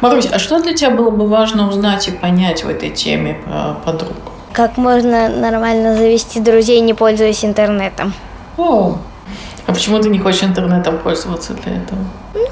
Марусь, 0.00 0.28
а 0.30 0.38
что 0.38 0.60
для 0.60 0.74
тебя 0.74 0.90
было 0.90 1.10
бы 1.10 1.26
важно 1.26 1.68
узнать 1.68 2.08
и 2.08 2.10
понять 2.10 2.64
в 2.64 2.68
этой 2.68 2.90
теме 2.90 3.40
про 3.44 3.74
подруг? 3.84 4.16
Как 4.52 4.76
можно 4.76 5.28
нормально 5.28 5.96
завести 5.96 6.40
друзей, 6.40 6.80
не 6.80 6.94
пользуясь 6.94 7.44
интернетом? 7.44 8.14
О, 8.56 8.96
а 9.66 9.72
почему 9.72 9.98
ты 9.98 10.08
не 10.08 10.18
хочешь 10.18 10.44
интернетом 10.44 10.98
пользоваться 10.98 11.54
для 11.54 11.76
этого? 11.76 11.98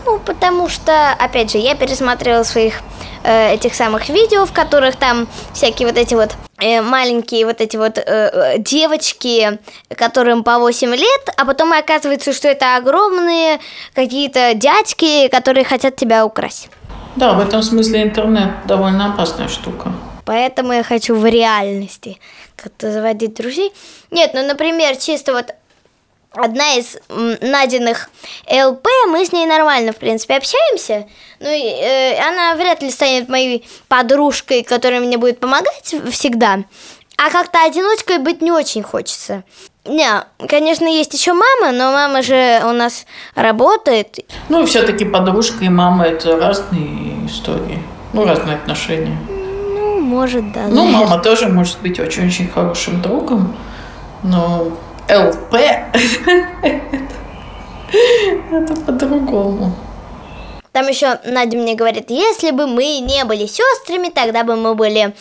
Ну, 0.06 0.18
потому 0.18 0.68
что, 0.68 1.12
опять 1.12 1.52
же, 1.52 1.58
я 1.58 1.74
пересмотрела 1.74 2.42
своих 2.42 2.80
э, 3.22 3.54
этих 3.54 3.74
самых 3.74 4.08
видео, 4.08 4.46
в 4.46 4.52
которых 4.52 4.96
там 4.96 5.28
всякие 5.52 5.88
вот 5.88 5.96
эти 5.96 6.14
вот 6.14 6.32
э, 6.60 6.82
маленькие 6.82 7.46
вот 7.46 7.60
эти 7.60 7.76
вот 7.76 7.98
э, 7.98 8.02
э, 8.06 8.58
девочки, 8.58 9.58
которым 9.96 10.44
по 10.44 10.58
8 10.58 10.94
лет, 10.94 11.30
а 11.36 11.44
потом 11.44 11.72
оказывается, 11.72 12.32
что 12.32 12.48
это 12.48 12.76
огромные 12.76 13.60
какие-то 13.94 14.54
дядьки, 14.54 15.28
которые 15.28 15.64
хотят 15.64 15.96
тебя 15.96 16.26
украсть. 16.26 16.68
Да, 17.16 17.34
в 17.34 17.40
этом 17.40 17.62
смысле 17.62 18.02
интернет 18.02 18.50
довольно 18.66 19.12
опасная 19.12 19.48
штука. 19.48 19.92
Поэтому 20.24 20.72
я 20.72 20.82
хочу 20.82 21.14
в 21.14 21.26
реальности 21.26 22.18
как-то 22.56 22.90
заводить 22.90 23.34
друзей. 23.34 23.72
Нет, 24.10 24.32
ну, 24.34 24.46
например, 24.46 24.96
чисто 24.96 25.32
вот 25.32 25.54
одна 26.32 26.74
из 26.74 26.96
найденных 27.08 28.10
ЛП, 28.50 28.86
мы 29.08 29.24
с 29.24 29.32
ней 29.32 29.46
нормально, 29.46 29.92
в 29.92 29.96
принципе, 29.96 30.36
общаемся. 30.36 31.06
Ну, 31.40 31.48
и, 31.48 31.60
э, 31.60 32.18
она 32.18 32.54
вряд 32.56 32.82
ли 32.82 32.90
станет 32.90 33.28
моей 33.28 33.66
подружкой, 33.88 34.62
которая 34.62 35.00
мне 35.00 35.18
будет 35.18 35.40
помогать 35.40 35.94
всегда. 36.10 36.64
А 37.16 37.30
как-то 37.30 37.62
одиночкой 37.62 38.18
быть 38.18 38.42
не 38.42 38.50
очень 38.50 38.82
хочется. 38.82 39.44
Не, 39.84 40.24
конечно, 40.48 40.86
есть 40.86 41.12
еще 41.12 41.34
мама, 41.34 41.70
но 41.72 41.92
мама 41.92 42.22
же 42.22 42.62
у 42.64 42.72
нас 42.72 43.04
работает. 43.34 44.18
Ну, 44.48 44.64
все-таки 44.64 45.04
подружка 45.04 45.64
и 45.64 45.68
мама– 45.68 46.04
это 46.06 46.38
разные 46.38 47.26
истории. 47.26 47.82
Ну, 48.14 48.24
разные 48.24 48.56
отношения. 48.56 49.18
Ну, 49.28 50.00
может, 50.00 50.52
да. 50.52 50.62
Ну, 50.68 50.84
наверное. 50.84 51.06
мама 51.06 51.22
тоже 51.22 51.48
может 51.48 51.80
быть 51.80 52.00
очень-очень 52.00 52.48
хорошим 52.48 53.02
другом, 53.02 53.54
но 54.22 54.68
ЛП– 55.10 55.54
это 58.50 58.74
по-другому. 58.86 59.74
Там 60.72 60.88
еще 60.88 61.18
Надя 61.24 61.58
мне 61.58 61.74
говорит, 61.74 62.10
если 62.10 62.50
бы 62.52 62.66
мы 62.66 63.00
не 63.00 63.24
были 63.24 63.46
сестрами, 63.46 64.08
тогда 64.08 64.44
бы 64.44 64.56
мы 64.56 64.74
были 64.74 65.14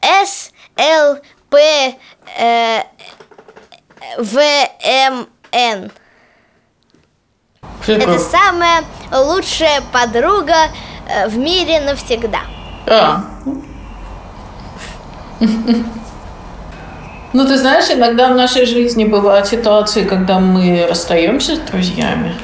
С, 0.00 0.52
Л, 0.76 1.18
П, 1.50 1.94
э, 4.16 4.22
В, 4.22 4.38
М, 4.38 5.26
Н. 5.52 5.90
Что 7.82 7.92
Это 7.92 8.18
самая 8.18 8.84
лучшая 9.12 9.82
подруга 9.92 10.54
э, 11.08 11.28
в 11.28 11.36
мире 11.36 11.80
навсегда. 11.80 12.40
А. 12.86 13.24
Ну, 17.32 17.44
ты 17.46 17.58
знаешь, 17.58 17.90
иногда 17.90 18.32
в 18.32 18.36
нашей 18.36 18.64
жизни 18.64 19.04
бывают 19.04 19.48
ситуации, 19.48 20.04
когда 20.04 20.38
мы 20.38 20.86
расстаемся 20.88 21.56
с 21.56 21.58
друзьями. 21.58 22.36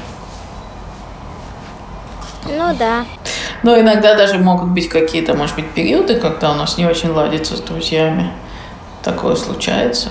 Ну 2.44 2.74
да. 2.76 3.04
Но 3.62 3.78
иногда 3.78 4.14
даже 4.16 4.38
могут 4.38 4.70
быть 4.70 4.88
какие-то, 4.88 5.34
может 5.34 5.54
быть, 5.54 5.70
периоды, 5.70 6.16
когда 6.16 6.50
у 6.50 6.54
нас 6.54 6.76
не 6.76 6.86
очень 6.86 7.10
ладится 7.10 7.56
с 7.56 7.60
друзьями. 7.60 8.32
Такое 9.02 9.36
случается. 9.36 10.10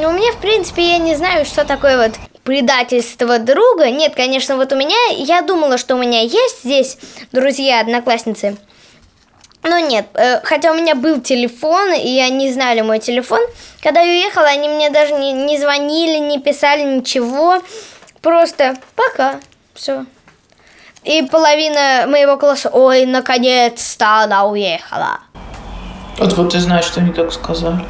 Ну, 0.00 0.10
у 0.10 0.12
меня, 0.12 0.30
в 0.32 0.36
принципе, 0.36 0.90
я 0.92 0.98
не 0.98 1.16
знаю, 1.16 1.44
что 1.44 1.64
такое 1.64 1.96
вот 2.00 2.12
предательство 2.44 3.40
друга. 3.40 3.90
Нет, 3.90 4.14
конечно, 4.14 4.56
вот 4.56 4.72
у 4.72 4.76
меня, 4.76 4.96
я 5.16 5.42
думала, 5.42 5.76
что 5.76 5.96
у 5.96 5.98
меня 5.98 6.20
есть 6.20 6.62
здесь 6.62 6.98
друзья, 7.32 7.80
одноклассницы. 7.80 8.56
Ну 9.64 9.86
нет, 9.86 10.06
э, 10.14 10.40
хотя 10.44 10.70
у 10.70 10.76
меня 10.76 10.94
был 10.94 11.20
телефон, 11.20 11.92
и 11.92 12.20
они 12.20 12.52
знали 12.52 12.80
мой 12.80 13.00
телефон. 13.00 13.40
Когда 13.82 14.00
я 14.00 14.12
уехала, 14.12 14.46
они 14.46 14.68
мне 14.68 14.88
даже 14.90 15.14
не, 15.14 15.32
не 15.32 15.58
звонили, 15.58 16.18
не 16.18 16.38
писали 16.38 16.82
ничего. 16.82 17.58
Просто 18.22 18.76
пока. 18.94 19.40
Все. 19.74 20.06
И 21.02 21.22
половина 21.22 22.06
моего 22.06 22.36
класса, 22.36 22.70
ой, 22.72 23.04
наконец-то 23.04 24.20
она 24.22 24.46
уехала. 24.46 25.18
Вот 26.18 26.52
ты 26.52 26.60
знаешь, 26.60 26.84
что 26.84 27.00
они 27.00 27.12
так 27.12 27.32
сказали. 27.32 27.84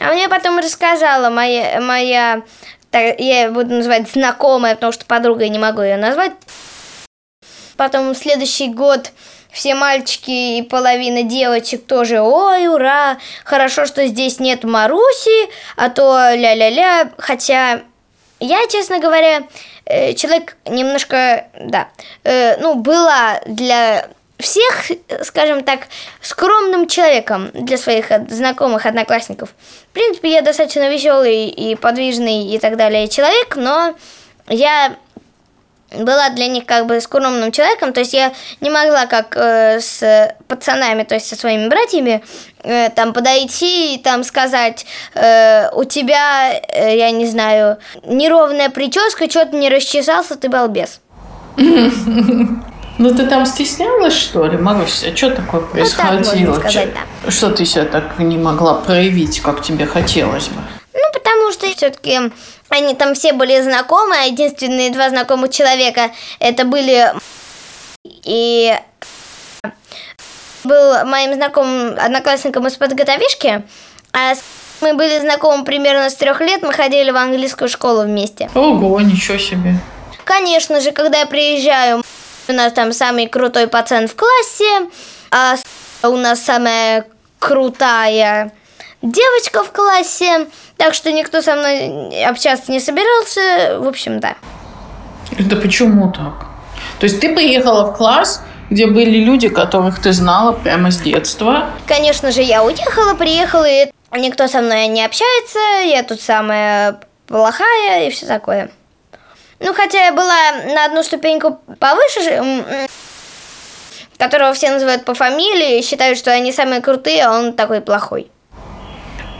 А 0.00 0.12
мне 0.12 0.28
потом 0.28 0.58
рассказала 0.58 1.28
моя, 1.28 1.80
моя 1.80 2.42
так, 2.90 3.20
я 3.20 3.42
ее 3.42 3.50
буду 3.50 3.74
называть 3.74 4.10
знакомая, 4.10 4.74
потому 4.74 4.92
что 4.92 5.04
подругой 5.04 5.48
не 5.48 5.58
могу 5.58 5.82
ее 5.82 5.96
назвать. 5.96 6.32
Потом 7.76 8.12
в 8.12 8.16
следующий 8.16 8.68
год 8.68 9.12
все 9.52 9.74
мальчики 9.74 10.58
и 10.58 10.62
половина 10.62 11.22
девочек 11.22 11.86
тоже, 11.86 12.20
ой, 12.20 12.68
ура, 12.68 13.18
хорошо, 13.44 13.86
что 13.86 14.06
здесь 14.06 14.40
нет 14.40 14.64
Маруси, 14.64 15.50
а 15.76 15.88
то 15.88 16.34
ля-ля-ля, 16.34 17.10
хотя 17.18 17.82
я, 18.38 18.66
честно 18.68 19.00
говоря, 19.00 19.42
э, 19.84 20.14
человек 20.14 20.56
немножко, 20.66 21.46
да, 21.58 21.88
э, 22.24 22.56
ну, 22.58 22.74
была 22.74 23.40
для 23.46 24.08
всех, 24.40 24.90
скажем 25.22 25.64
так, 25.64 25.80
скромным 26.20 26.86
человеком 26.86 27.50
для 27.52 27.78
своих 27.78 28.06
знакомых, 28.28 28.86
одноклассников. 28.86 29.50
В 29.90 29.92
принципе, 29.92 30.32
я 30.32 30.42
достаточно 30.42 30.88
веселый 30.90 31.48
и 31.48 31.74
подвижный 31.74 32.46
и 32.46 32.58
так 32.58 32.76
далее 32.76 33.08
человек, 33.08 33.56
но 33.56 33.94
я 34.48 34.96
была 35.98 36.30
для 36.30 36.46
них 36.46 36.66
как 36.66 36.86
бы 36.86 37.00
скромным 37.00 37.52
человеком, 37.52 37.92
то 37.92 38.00
есть 38.00 38.14
я 38.14 38.32
не 38.60 38.70
могла 38.70 39.06
как 39.06 39.36
э, 39.36 39.80
с 39.80 40.34
пацанами, 40.46 41.02
то 41.02 41.14
есть 41.14 41.26
со 41.26 41.36
своими 41.36 41.68
братьями, 41.68 42.22
э, 42.62 42.90
там 42.90 43.12
подойти 43.12 43.94
и 43.94 43.98
там 43.98 44.22
сказать, 44.22 44.86
э, 45.14 45.68
у 45.72 45.84
тебя, 45.84 46.52
э, 46.52 46.96
я 46.96 47.10
не 47.10 47.26
знаю, 47.26 47.78
неровная 48.04 48.70
прическа, 48.70 49.28
что-то 49.28 49.56
не 49.56 49.68
расчесался, 49.68 50.36
ты 50.36 50.48
балбес. 50.48 51.00
Ну 53.00 53.14
ты 53.14 53.26
там 53.26 53.46
стеснялась, 53.46 54.12
что 54.12 54.44
ли, 54.44 54.58
Маруся? 54.58 55.08
А 55.08 55.16
что 55.16 55.30
такое 55.30 55.62
происходило? 55.62 56.34
Ну, 56.34 56.52
так 56.52 56.70
сказать, 56.70 56.90
да. 56.92 57.30
Что 57.30 57.50
ты 57.50 57.64
себя 57.64 57.86
так 57.86 58.18
не 58.18 58.36
могла 58.36 58.74
проявить, 58.74 59.40
как 59.40 59.62
тебе 59.62 59.86
хотелось 59.86 60.48
бы? 60.48 60.60
Ну, 60.92 61.00
потому 61.14 61.50
что 61.50 61.66
все-таки 61.74 62.30
они 62.68 62.94
там 62.94 63.14
все 63.14 63.32
были 63.32 63.58
знакомы, 63.62 64.16
а 64.20 64.24
единственные 64.24 64.90
два 64.90 65.08
знакомых 65.08 65.50
человека 65.50 66.10
это 66.40 66.66
были 66.66 67.14
и 68.04 68.74
был 70.64 71.06
моим 71.06 71.32
знакомым 71.32 71.96
одноклассником 71.98 72.66
из 72.66 72.76
подготовишки, 72.76 73.62
а 74.12 74.34
мы 74.82 74.92
были 74.92 75.18
знакомы 75.20 75.64
примерно 75.64 76.10
с 76.10 76.16
трех 76.16 76.42
лет, 76.42 76.60
мы 76.60 76.74
ходили 76.74 77.10
в 77.10 77.16
английскую 77.16 77.70
школу 77.70 78.02
вместе. 78.02 78.50
Ого, 78.54 79.00
ничего 79.00 79.38
себе. 79.38 79.76
Конечно 80.24 80.82
же, 80.82 80.92
когда 80.92 81.20
я 81.20 81.26
приезжаю, 81.26 82.02
у 82.50 82.52
нас 82.52 82.72
там 82.72 82.92
самый 82.92 83.26
крутой 83.26 83.66
пацан 83.66 84.08
в 84.08 84.14
классе, 84.14 84.90
а 85.30 85.56
у 86.02 86.16
нас 86.16 86.40
самая 86.42 87.06
крутая 87.38 88.52
девочка 89.02 89.64
в 89.64 89.72
классе, 89.72 90.46
так 90.76 90.94
что 90.94 91.10
никто 91.12 91.40
со 91.40 91.56
мной 91.56 92.24
общаться 92.24 92.70
не 92.70 92.80
собирался. 92.80 93.78
В 93.78 93.88
общем, 93.88 94.20
да. 94.20 94.34
Это 95.38 95.56
почему 95.56 96.12
так? 96.12 96.46
То 96.98 97.04
есть 97.04 97.20
ты 97.20 97.34
приехала 97.34 97.92
в 97.92 97.96
класс, 97.96 98.42
где 98.68 98.86
были 98.86 99.18
люди, 99.18 99.48
которых 99.48 100.00
ты 100.02 100.12
знала 100.12 100.52
прямо 100.52 100.90
с 100.90 100.98
детства? 100.98 101.70
Конечно 101.86 102.30
же, 102.30 102.42
я 102.42 102.62
уехала, 102.62 103.14
приехала, 103.14 103.66
и 103.68 103.90
никто 104.16 104.48
со 104.48 104.60
мной 104.60 104.88
не 104.88 105.04
общается, 105.04 105.58
я 105.86 106.02
тут 106.02 106.20
самая 106.20 107.00
плохая 107.26 108.06
и 108.06 108.10
все 108.10 108.26
такое. 108.26 108.70
Ну, 109.60 109.74
хотя 109.74 110.06
я 110.06 110.12
была 110.12 110.52
на 110.74 110.86
одну 110.86 111.02
ступеньку 111.02 111.60
повыше, 111.78 112.88
которого 114.16 114.52
все 114.54 114.70
называют 114.70 115.04
по 115.04 115.14
фамилии, 115.14 115.78
и 115.78 115.82
считают, 115.82 116.18
что 116.18 116.32
они 116.32 116.52
самые 116.52 116.80
крутые, 116.80 117.24
а 117.24 117.38
он 117.38 117.52
такой 117.52 117.80
плохой. 117.80 118.30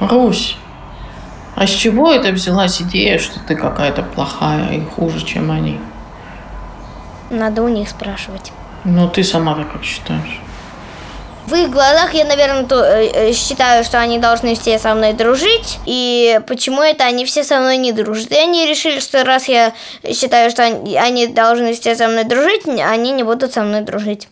Русь, 0.00 0.56
а 1.56 1.66
с 1.66 1.70
чего 1.70 2.12
это 2.12 2.32
взялась 2.32 2.80
идея, 2.80 3.18
что 3.18 3.40
ты 3.40 3.54
какая-то 3.54 4.02
плохая 4.02 4.72
и 4.72 4.84
хуже, 4.84 5.24
чем 5.24 5.50
они? 5.50 5.78
Надо 7.30 7.62
у 7.62 7.68
них 7.68 7.88
спрашивать. 7.88 8.52
Ну, 8.84 9.08
ты 9.08 9.22
сама 9.24 9.54
так 9.54 9.72
как 9.72 9.84
считаешь? 9.84 10.40
В 11.50 11.54
их 11.56 11.70
глазах 11.70 12.14
я, 12.14 12.24
наверное, 12.24 12.64
то, 12.64 12.76
э, 12.76 13.10
э, 13.12 13.32
считаю, 13.32 13.82
что 13.82 13.98
они 13.98 14.20
должны 14.20 14.54
все 14.54 14.78
со 14.78 14.94
мной 14.94 15.14
дружить. 15.14 15.80
И 15.84 16.40
почему 16.46 16.80
это 16.80 17.02
они 17.04 17.24
все 17.24 17.42
со 17.42 17.58
мной 17.58 17.76
не 17.76 17.90
дружат? 17.90 18.30
И 18.30 18.36
они 18.36 18.66
решили, 18.66 19.00
что 19.00 19.24
раз 19.24 19.48
я 19.48 19.72
считаю, 20.14 20.52
что 20.52 20.62
они, 20.62 20.96
они 20.96 21.26
должны 21.26 21.72
все 21.74 21.96
со 21.96 22.06
мной 22.06 22.22
дружить, 22.22 22.68
они 22.68 23.10
не 23.10 23.24
будут 23.24 23.52
со 23.52 23.62
мной 23.62 23.80
дружить. 23.80 24.28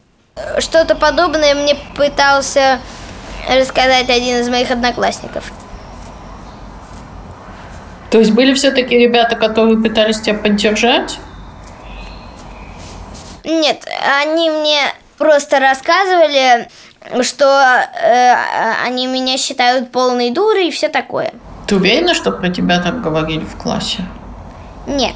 Что-то 0.60 0.94
подобное 0.94 1.56
мне 1.56 1.76
пытался 1.96 2.78
рассказать 3.48 4.08
один 4.10 4.38
из 4.38 4.48
моих 4.48 4.70
одноклассников. 4.70 5.50
То 8.12 8.18
есть 8.18 8.30
были 8.30 8.54
все-таки 8.54 8.96
ребята, 8.96 9.34
которые 9.34 9.82
пытались 9.82 10.20
тебя 10.20 10.38
поддержать? 10.38 11.18
Нет, 13.42 13.84
они 14.22 14.50
мне 14.50 14.82
просто 15.18 15.58
рассказывали, 15.58 16.68
что 17.22 17.44
э, 17.44 18.34
они 18.84 19.06
меня 19.06 19.36
считают 19.38 19.90
полной 19.90 20.30
дурой 20.30 20.68
и 20.68 20.70
все 20.70 20.88
такое. 20.88 21.32
Ты 21.66 21.76
уверена, 21.76 22.14
что 22.14 22.30
про 22.32 22.48
тебя 22.48 22.80
так 22.80 23.02
говорили 23.02 23.44
в 23.44 23.56
классе? 23.56 24.02
Нет. 24.86 25.14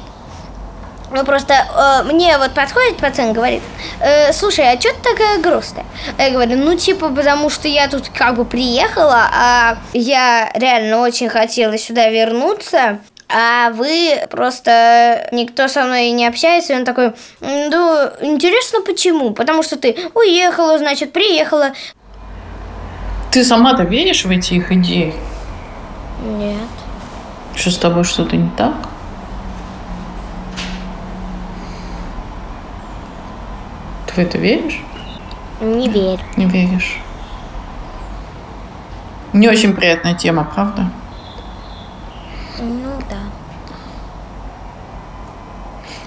Ну 1.13 1.23
просто 1.23 1.53
э, 1.53 2.03
мне 2.11 2.37
вот 2.39 2.53
подходит 2.53 2.97
пацан 2.97 3.33
говорит, 3.33 3.61
э, 3.99 4.33
слушай, 4.33 4.65
а 4.71 4.79
что 4.79 4.89
ты 4.93 5.11
такая 5.11 5.39
грустная? 5.39 5.85
Я 6.17 6.31
говорю, 6.31 6.57
ну 6.57 6.75
типа 6.75 7.09
потому 7.09 7.51
что 7.51 7.67
я 7.67 7.87
тут 7.87 8.09
как 8.09 8.35
бы 8.35 8.45
приехала, 8.45 9.29
а 9.31 9.77
я 9.93 10.49
реально 10.55 11.01
очень 11.01 11.29
хотела 11.29 11.77
сюда 11.77 12.09
вернуться, 12.09 12.99
а 13.35 13.71
вы 13.71 14.27
просто 14.29 15.27
никто 15.31 15.67
со 15.67 15.85
мной 15.85 16.11
не 16.11 16.27
общается, 16.27 16.73
и 16.73 16.75
он 16.75 16.85
такой, 16.85 17.13
ну, 17.41 18.09
интересно 18.21 18.81
почему? 18.81 19.31
Потому 19.31 19.63
что 19.63 19.75
ты 19.75 19.97
уехала, 20.13 20.77
значит, 20.77 21.11
приехала. 21.11 21.71
Ты 23.31 23.43
сама-то 23.43 23.83
веришь 23.83 24.25
в 24.25 24.29
эти 24.29 24.53
их 24.53 24.71
идеи? 24.71 25.15
Нет. 26.23 26.57
Что 27.55 27.71
с 27.71 27.77
тобой 27.77 28.03
что-то 28.03 28.37
не 28.37 28.49
так? 28.55 28.75
Ты 34.05 34.13
в 34.13 34.17
это 34.19 34.37
веришь? 34.37 34.79
Не 35.59 35.89
верю. 35.89 36.21
Не 36.37 36.45
веришь. 36.45 36.99
Не 39.33 39.49
очень 39.49 39.73
приятная 39.73 40.13
тема, 40.13 40.43
правда? 40.43 40.91
Ну 42.59 42.99
да. 43.09 43.19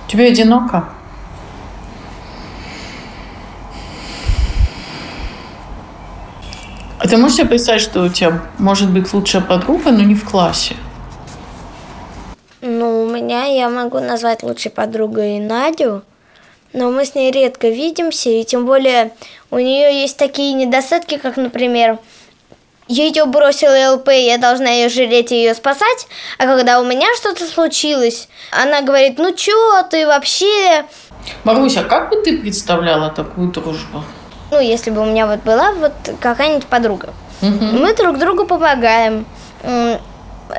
Тебе 0.09 0.29
одиноко? 0.29 0.89
А 6.99 7.09
ты 7.09 7.17
можешь 7.19 7.37
себе 7.37 7.49
представить, 7.49 7.83
что 7.83 8.03
у 8.03 8.09
тебя 8.09 8.43
может 8.59 8.91
быть 8.91 9.13
лучшая 9.13 9.43
подруга, 9.43 9.91
но 9.91 10.03
не 10.03 10.15
в 10.15 10.29
классе? 10.29 10.75
Ну, 12.61 13.03
у 13.03 13.09
меня 13.09 13.45
я 13.45 13.69
могу 13.69 14.01
назвать 14.01 14.43
лучшей 14.43 14.71
подругой 14.71 15.39
Надю, 15.39 16.03
но 16.73 16.91
мы 16.91 17.05
с 17.05 17.15
ней 17.15 17.31
редко 17.31 17.69
видимся, 17.69 18.31
и 18.31 18.45
тем 18.45 18.67
более 18.67 19.13
у 19.51 19.59
нее 19.59 20.01
есть 20.01 20.17
такие 20.17 20.53
недостатки, 20.55 21.17
как, 21.17 21.37
например, 21.37 21.99
ее 22.88 23.25
бросила 23.25 23.94
ЛП, 23.94 24.09
я 24.11 24.38
должна 24.38 24.70
ее 24.70 24.88
жалеть 24.88 25.33
и 25.33 25.37
ее 25.37 25.55
спасать. 25.55 26.07
А 26.38 26.46
когда 26.46 26.81
у 26.81 26.85
меня 26.85 27.09
что-то 27.16 27.44
случилось, 27.46 28.29
она 28.51 28.83
говорит, 28.83 29.18
ну 29.18 29.35
чё 29.35 29.83
ты 29.90 30.07
вообще... 30.07 30.85
Маруся, 31.44 31.83
как 31.83 32.11
бы 32.11 32.22
ты 32.22 32.38
представляла 32.38 33.11
такую 33.11 33.51
дружбу? 33.51 34.05
Ну, 34.51 34.61
если 34.61 34.90
бы 34.90 35.03
у 35.03 35.07
меня 35.07 35.27
вот 35.27 35.40
была 35.40 35.72
вот 35.72 35.92
какая-нибудь 36.20 36.66
подруга. 36.66 37.12
Угу. 37.42 37.64
Мы 37.64 37.94
друг 37.94 38.18
другу 38.18 38.46
помогаем. 38.46 39.27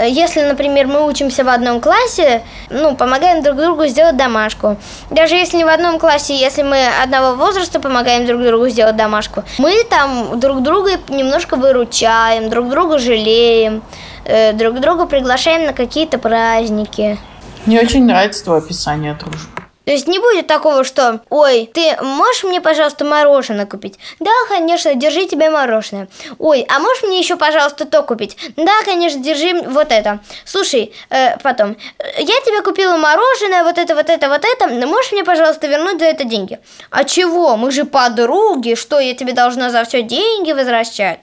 Если, 0.07 0.41
например, 0.41 0.87
мы 0.87 1.07
учимся 1.07 1.43
в 1.43 1.49
одном 1.49 1.79
классе, 1.79 2.43
ну, 2.69 2.95
помогаем 2.95 3.41
друг 3.41 3.57
другу 3.57 3.85
сделать 3.87 4.17
домашку. 4.17 4.77
Даже 5.09 5.35
если 5.35 5.57
не 5.57 5.65
в 5.65 5.69
одном 5.69 5.97
классе, 5.99 6.35
если 6.35 6.63
мы 6.63 6.87
одного 7.01 7.35
возраста 7.35 7.79
помогаем 7.79 8.25
друг 8.25 8.41
другу 8.41 8.67
сделать 8.69 8.95
домашку, 8.95 9.43
мы 9.57 9.83
там 9.89 10.39
друг 10.39 10.61
друга 10.61 10.91
немножко 11.09 11.55
выручаем, 11.55 12.49
друг 12.49 12.69
друга 12.69 12.97
жалеем, 12.97 13.81
э, 14.25 14.53
друг 14.53 14.79
друга 14.79 15.05
приглашаем 15.05 15.65
на 15.65 15.73
какие-то 15.73 16.17
праздники. 16.17 17.17
Мне 17.65 17.79
очень 17.81 18.05
нравится 18.05 18.43
твое 18.43 18.59
описание 18.59 19.13
дружбы. 19.13 19.56
То 19.87 19.93
есть 19.93 20.05
не 20.05 20.19
будет 20.19 20.47
такого, 20.47 20.83
что 20.83 21.21
«Ой, 21.29 21.71
ты 21.73 21.95
можешь 22.01 22.43
мне, 22.43 22.59
пожалуйста, 22.59 23.05
мороженое 23.05 23.65
купить?» 23.65 23.97
«Да, 24.19 24.31
конечно, 24.49 24.93
держи 24.95 25.27
тебе 25.27 25.49
мороженое». 25.49 26.09
«Ой, 26.39 26.65
а 26.67 26.79
можешь 26.79 27.03
мне 27.03 27.19
еще, 27.19 27.37
пожалуйста, 27.37 27.85
то 27.85 28.03
купить?» 28.03 28.35
«Да, 28.57 28.73
конечно, 28.83 29.21
держи 29.21 29.53
вот 29.61 29.93
это». 29.93 30.19
«Слушай, 30.43 30.91
э, 31.09 31.37
потом, 31.37 31.77
я 32.17 32.35
тебе 32.41 32.61
купила 32.63 32.97
мороженое, 32.97 33.63
вот 33.63 33.77
это, 33.77 33.95
вот 33.95 34.09
это, 34.09 34.27
вот 34.27 34.43
это, 34.43 34.67
можешь 34.85 35.13
мне, 35.13 35.23
пожалуйста, 35.23 35.67
вернуть 35.67 35.99
за 35.99 36.07
это 36.07 36.25
деньги?» 36.25 36.59
«А 36.89 37.05
чего? 37.05 37.55
Мы 37.55 37.71
же 37.71 37.85
подруги, 37.85 38.75
что, 38.75 38.99
я 38.99 39.13
тебе 39.13 39.31
должна 39.31 39.69
за 39.69 39.85
все 39.85 40.01
деньги 40.01 40.51
возвращать?» 40.51 41.21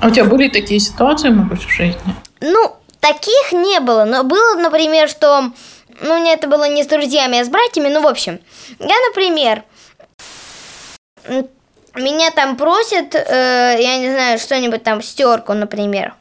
А 0.00 0.06
у 0.06 0.10
тебя 0.10 0.26
были 0.26 0.48
такие 0.48 0.78
ситуации, 0.78 1.30
может 1.30 1.64
в 1.64 1.68
жизни? 1.68 2.14
Ну, 2.40 2.76
таких 3.00 3.50
не 3.50 3.80
было, 3.80 4.04
но 4.04 4.22
было, 4.22 4.54
например, 4.56 5.08
что 5.08 5.50
ну, 6.00 6.20
мне 6.20 6.34
это 6.34 6.46
было 6.46 6.68
не 6.68 6.82
с 6.82 6.86
друзьями, 6.86 7.40
а 7.40 7.44
с 7.44 7.48
братьями. 7.48 7.88
Ну, 7.88 8.02
в 8.02 8.06
общем, 8.06 8.40
я, 8.78 8.94
например, 9.08 9.64
меня 11.94 12.30
там 12.30 12.56
просят, 12.56 13.14
э, 13.14 13.76
я 13.78 13.98
не 13.98 14.10
знаю, 14.10 14.38
что-нибудь 14.38 14.82
там, 14.82 15.02
стерку, 15.02 15.52
например. 15.52 16.14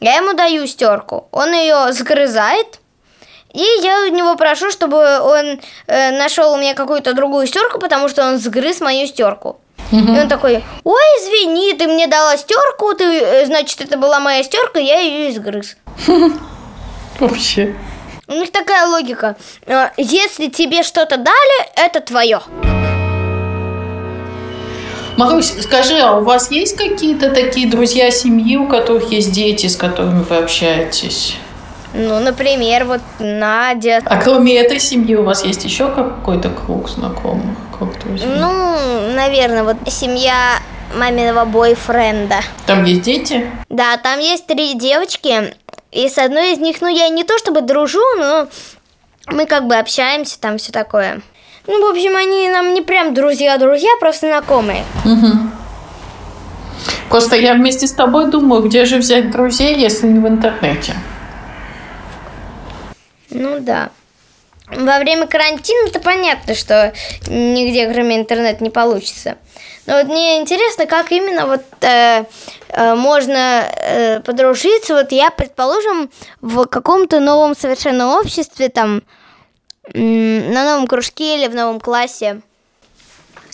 Я 0.00 0.16
ему 0.16 0.34
даю 0.34 0.66
стерку. 0.66 1.28
Он 1.30 1.52
ее 1.52 1.92
сгрызает. 1.92 2.80
И 3.52 3.64
я 3.82 4.00
у 4.00 4.08
него 4.08 4.34
прошу, 4.36 4.70
чтобы 4.70 5.20
он 5.20 5.60
э, 5.86 6.10
нашел 6.18 6.56
меня 6.56 6.74
какую-то 6.74 7.12
другую 7.12 7.46
стерку, 7.46 7.78
потому 7.78 8.08
что 8.08 8.26
он 8.26 8.38
сгрыз 8.38 8.80
мою 8.80 9.06
стерку. 9.06 9.60
И 9.92 9.96
он 9.96 10.28
такой, 10.28 10.64
ой, 10.82 11.02
извини, 11.20 11.72
ты 11.74 11.86
мне 11.86 12.08
дала 12.08 12.36
стерку, 12.36 12.94
ты, 12.94 13.04
э, 13.04 13.46
значит, 13.46 13.80
это 13.80 13.96
была 13.96 14.18
моя 14.18 14.42
стерка, 14.42 14.80
я 14.80 14.98
ее 14.98 15.30
изгрыз. 15.30 15.76
Вообще. 17.20 17.76
У 18.26 18.32
них 18.32 18.50
такая 18.52 18.86
логика. 18.86 19.36
Э, 19.66 19.88
если 19.96 20.48
тебе 20.48 20.82
что-то 20.82 21.16
дали, 21.16 21.68
это 21.76 22.00
твое. 22.00 22.40
Марусь, 25.16 25.52
скажи, 25.62 25.98
а 26.00 26.16
у 26.18 26.24
вас 26.24 26.50
есть 26.50 26.76
какие-то 26.76 27.30
такие 27.30 27.68
друзья 27.68 28.10
семьи, 28.10 28.56
у 28.56 28.66
которых 28.66 29.12
есть 29.12 29.30
дети, 29.32 29.66
с 29.68 29.76
которыми 29.76 30.24
вы 30.28 30.36
общаетесь? 30.38 31.36
Ну, 31.92 32.18
например, 32.18 32.84
вот 32.86 33.00
Надя. 33.20 34.02
А 34.04 34.20
кроме 34.20 34.56
этой 34.56 34.80
семьи 34.80 35.14
у 35.14 35.22
вас 35.22 35.44
есть 35.44 35.64
еще 35.64 35.88
какой-то 35.88 36.50
круг 36.50 36.88
знакомых, 36.88 37.56
круг 37.78 37.96
друзей? 38.00 38.26
Ну, 38.26 39.14
наверное, 39.14 39.62
вот 39.62 39.76
семья 39.86 40.58
маминого 40.96 41.44
бойфренда. 41.44 42.40
Там 42.66 42.84
есть 42.84 43.02
дети? 43.02 43.48
Да, 43.68 43.96
там 43.98 44.18
есть 44.18 44.46
три 44.46 44.74
девочки. 44.74 45.54
И 45.94 46.08
с 46.08 46.18
одной 46.18 46.54
из 46.54 46.58
них, 46.58 46.80
ну, 46.80 46.88
я 46.88 47.08
не 47.08 47.22
то 47.22 47.38
чтобы 47.38 47.60
дружу, 47.60 48.02
но 48.18 48.48
мы 49.28 49.46
как 49.46 49.68
бы 49.68 49.76
общаемся, 49.76 50.40
там 50.40 50.58
все 50.58 50.72
такое. 50.72 51.22
Ну, 51.68 51.86
в 51.86 51.90
общем, 51.90 52.16
они 52.16 52.48
нам 52.48 52.74
не 52.74 52.82
прям 52.82 53.14
друзья-друзья, 53.14 53.90
просто 54.00 54.26
знакомые. 54.26 54.84
Угу. 55.04 55.50
Просто 57.08 57.36
я 57.36 57.54
вместе 57.54 57.86
с 57.86 57.92
тобой 57.92 58.28
думаю, 58.28 58.62
где 58.62 58.84
же 58.86 58.98
взять 58.98 59.30
друзей, 59.30 59.76
если 59.76 60.08
не 60.08 60.18
в 60.18 60.26
интернете? 60.26 60.94
Ну 63.30 63.60
да. 63.60 63.90
Во 64.66 64.98
время 64.98 65.28
карантина-то 65.28 66.00
понятно, 66.00 66.56
что 66.56 66.92
нигде, 67.28 67.88
кроме 67.88 68.16
интернета, 68.16 68.64
не 68.64 68.70
получится. 68.70 69.36
Но 69.86 69.98
вот 69.98 70.06
мне 70.06 70.40
интересно, 70.40 70.86
как 70.86 71.12
именно 71.12 71.46
вот 71.46 71.62
э, 71.82 72.24
э, 72.68 72.94
можно 72.94 73.68
э, 73.76 74.20
подружиться. 74.20 74.94
Вот 74.94 75.12
я, 75.12 75.30
предположим, 75.30 76.10
в 76.40 76.64
каком-то 76.64 77.20
новом 77.20 77.54
совершенно 77.54 78.18
обществе, 78.18 78.68
там, 78.68 79.02
на 79.92 80.64
новом 80.64 80.86
кружке 80.86 81.36
или 81.36 81.48
в 81.48 81.54
новом 81.54 81.80
классе. 81.80 82.40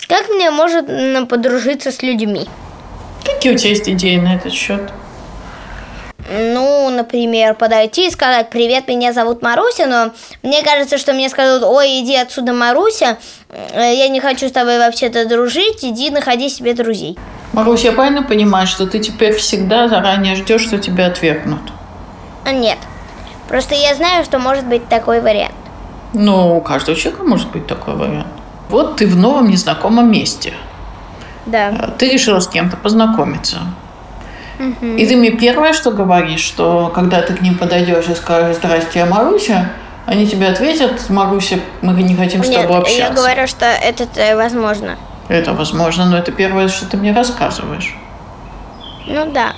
Как 0.09 0.29
мне 0.29 0.51
можно 0.51 1.27
подружиться 1.27 1.91
с 1.91 2.03
людьми? 2.03 2.49
Какие 3.25 3.55
у 3.55 3.57
тебя 3.57 3.71
есть 3.71 3.89
идеи 3.89 4.17
на 4.17 4.37
этот 4.37 4.53
счет? 4.53 4.93
Ну, 6.29 6.91
например, 6.91 7.55
подойти 7.55 8.09
и 8.09 8.11
сказать 8.11 8.51
«Привет, 8.51 8.89
меня 8.89 9.13
зовут 9.13 9.43
Маруся», 9.43 9.87
но 9.87 10.11
мне 10.43 10.63
кажется, 10.63 10.99
что 10.99 11.13
мне 11.13 11.29
скажут 11.29 11.63
«Ой, 11.63 12.01
иди 12.01 12.15
отсюда, 12.15 12.53
Маруся, 12.53 13.19
э, 13.49 13.95
я 13.95 14.09
не 14.09 14.21
хочу 14.21 14.49
с 14.49 14.53
тобой 14.53 14.79
вообще-то 14.79 15.29
дружить, 15.29 15.85
иди 15.85 16.11
находи 16.11 16.49
себе 16.49 16.75
друзей». 16.75 17.19
Маруся, 17.53 17.89
я 17.89 17.93
правильно 17.93 18.23
понимаю, 18.23 18.67
что 18.67 18.87
ты 18.87 18.99
теперь 19.01 19.35
всегда 19.35 19.89
заранее 19.89 20.37
ждешь, 20.37 20.63
что 20.63 20.79
тебя 20.79 21.07
отвергнут? 21.07 21.63
Нет, 22.47 22.79
просто 23.49 23.75
я 23.75 23.95
знаю, 23.95 24.25
что 24.25 24.39
может 24.39 24.67
быть 24.67 24.89
такой 24.89 25.21
вариант. 25.21 25.55
Ну, 26.13 26.57
у 26.57 26.61
каждого 26.61 26.97
человека 26.97 27.25
может 27.25 27.51
быть 27.51 27.67
такой 27.67 27.95
вариант. 27.95 28.27
Вот 28.69 28.97
ты 28.97 29.07
в 29.07 29.17
новом 29.17 29.49
незнакомом 29.49 30.11
месте. 30.11 30.55
Да. 31.47 31.91
Ты 31.99 32.11
решила 32.11 32.41
с 32.41 32.49
кем-то 32.49 32.77
познакомиться. 32.77 33.59
И 34.83 35.07
ты 35.07 35.17
мне 35.17 35.31
первое, 35.31 35.73
что 35.73 35.91
говоришь, 35.91 36.41
что 36.41 36.93
когда 36.95 37.23
ты 37.23 37.35
к 37.35 37.41
ним 37.41 37.57
подойдешь 37.57 38.09
и 38.09 38.15
скажешь 38.15 38.57
«Здрасте, 38.57 38.99
я 39.01 39.07
Маруся», 39.07 39.71
они 40.05 40.27
тебе 40.27 40.49
ответят 40.49 41.09
«Маруся, 41.09 41.61
мы 41.81 41.95
не 42.03 42.15
хотим 42.15 42.45
с 42.45 42.49
Нет, 42.49 42.63
тобой 42.63 42.79
общаться». 42.79 43.03
я 43.03 43.11
говорю, 43.11 43.47
что 43.47 43.65
это 43.65 44.07
э, 44.17 44.37
возможно. 44.37 44.97
Это 45.29 45.55
возможно, 45.55 46.07
но 46.07 46.19
это 46.19 46.31
первое, 46.33 46.69
что 46.69 46.87
ты 46.87 46.97
мне 46.99 47.13
рассказываешь. 47.13 47.97
Ну 49.07 49.33
да. 49.33 49.55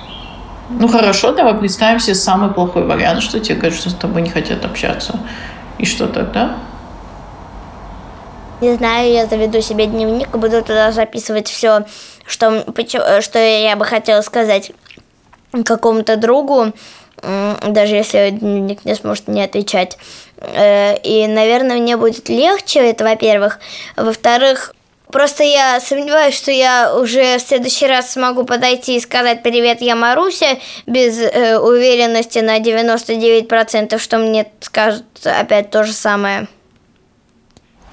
Ну 0.71 0.87
хорошо, 0.87 1.33
давай 1.33 1.55
представим 1.55 1.99
себе 1.99 2.15
самый 2.15 2.53
плохой 2.53 2.85
вариант, 2.85 3.23
что 3.23 3.41
тебе 3.41 3.57
говорят, 3.57 3.79
что 3.79 3.91
с 3.91 3.95
тобой 3.95 4.23
не 4.23 4.31
хотят 4.31 4.65
общаться. 4.65 5.19
И 5.79 5.85
что 5.85 6.07
тогда? 6.07 6.59
Не 8.61 8.77
знаю, 8.77 9.13
я 9.13 9.27
заведу 9.27 9.61
себе 9.61 9.87
дневник 9.87 10.33
и 10.33 10.39
буду 10.39 10.63
туда 10.63 10.93
записывать 10.93 11.49
все, 11.49 11.85
что, 12.27 12.65
что 13.21 13.39
я 13.41 13.75
бы 13.75 13.85
хотела 13.85 14.21
сказать 14.21 14.71
какому-то 15.65 16.17
другу, 16.17 16.73
даже 17.23 17.95
если 17.95 18.31
дневник 18.31 18.85
не 18.85 18.95
сможет 18.95 19.29
не 19.29 19.43
отвечать. 19.45 19.97
Э, 20.39 20.97
и, 20.99 21.27
наверное, 21.29 21.79
мне 21.79 21.97
будет 21.97 22.29
легче, 22.29 22.81
это 22.81 23.05
во-первых. 23.05 23.61
Во-вторых, 23.97 24.75
Просто 25.13 25.45
я 25.45 25.79
сомневаюсь, 25.79 26.35
что 26.35 26.51
я 26.51 26.97
уже 26.97 27.37
в 27.37 27.43
следующий 27.43 27.87
раз 27.87 28.13
смогу 28.13 28.45
подойти 28.45 28.97
и 28.97 29.01
сказать 29.01 29.43
«Привет, 29.43 29.83
я 29.83 29.95
Маруся» 29.95 30.57
без 30.87 31.19
э, 31.19 31.59
уверенности 31.59 32.39
на 32.39 32.59
99%, 32.59 33.99
что 33.99 34.17
мне 34.17 34.47
скажут 34.61 35.05
опять 35.23 35.69
то 35.69 35.85
же 35.85 35.93
самое. 35.93 36.49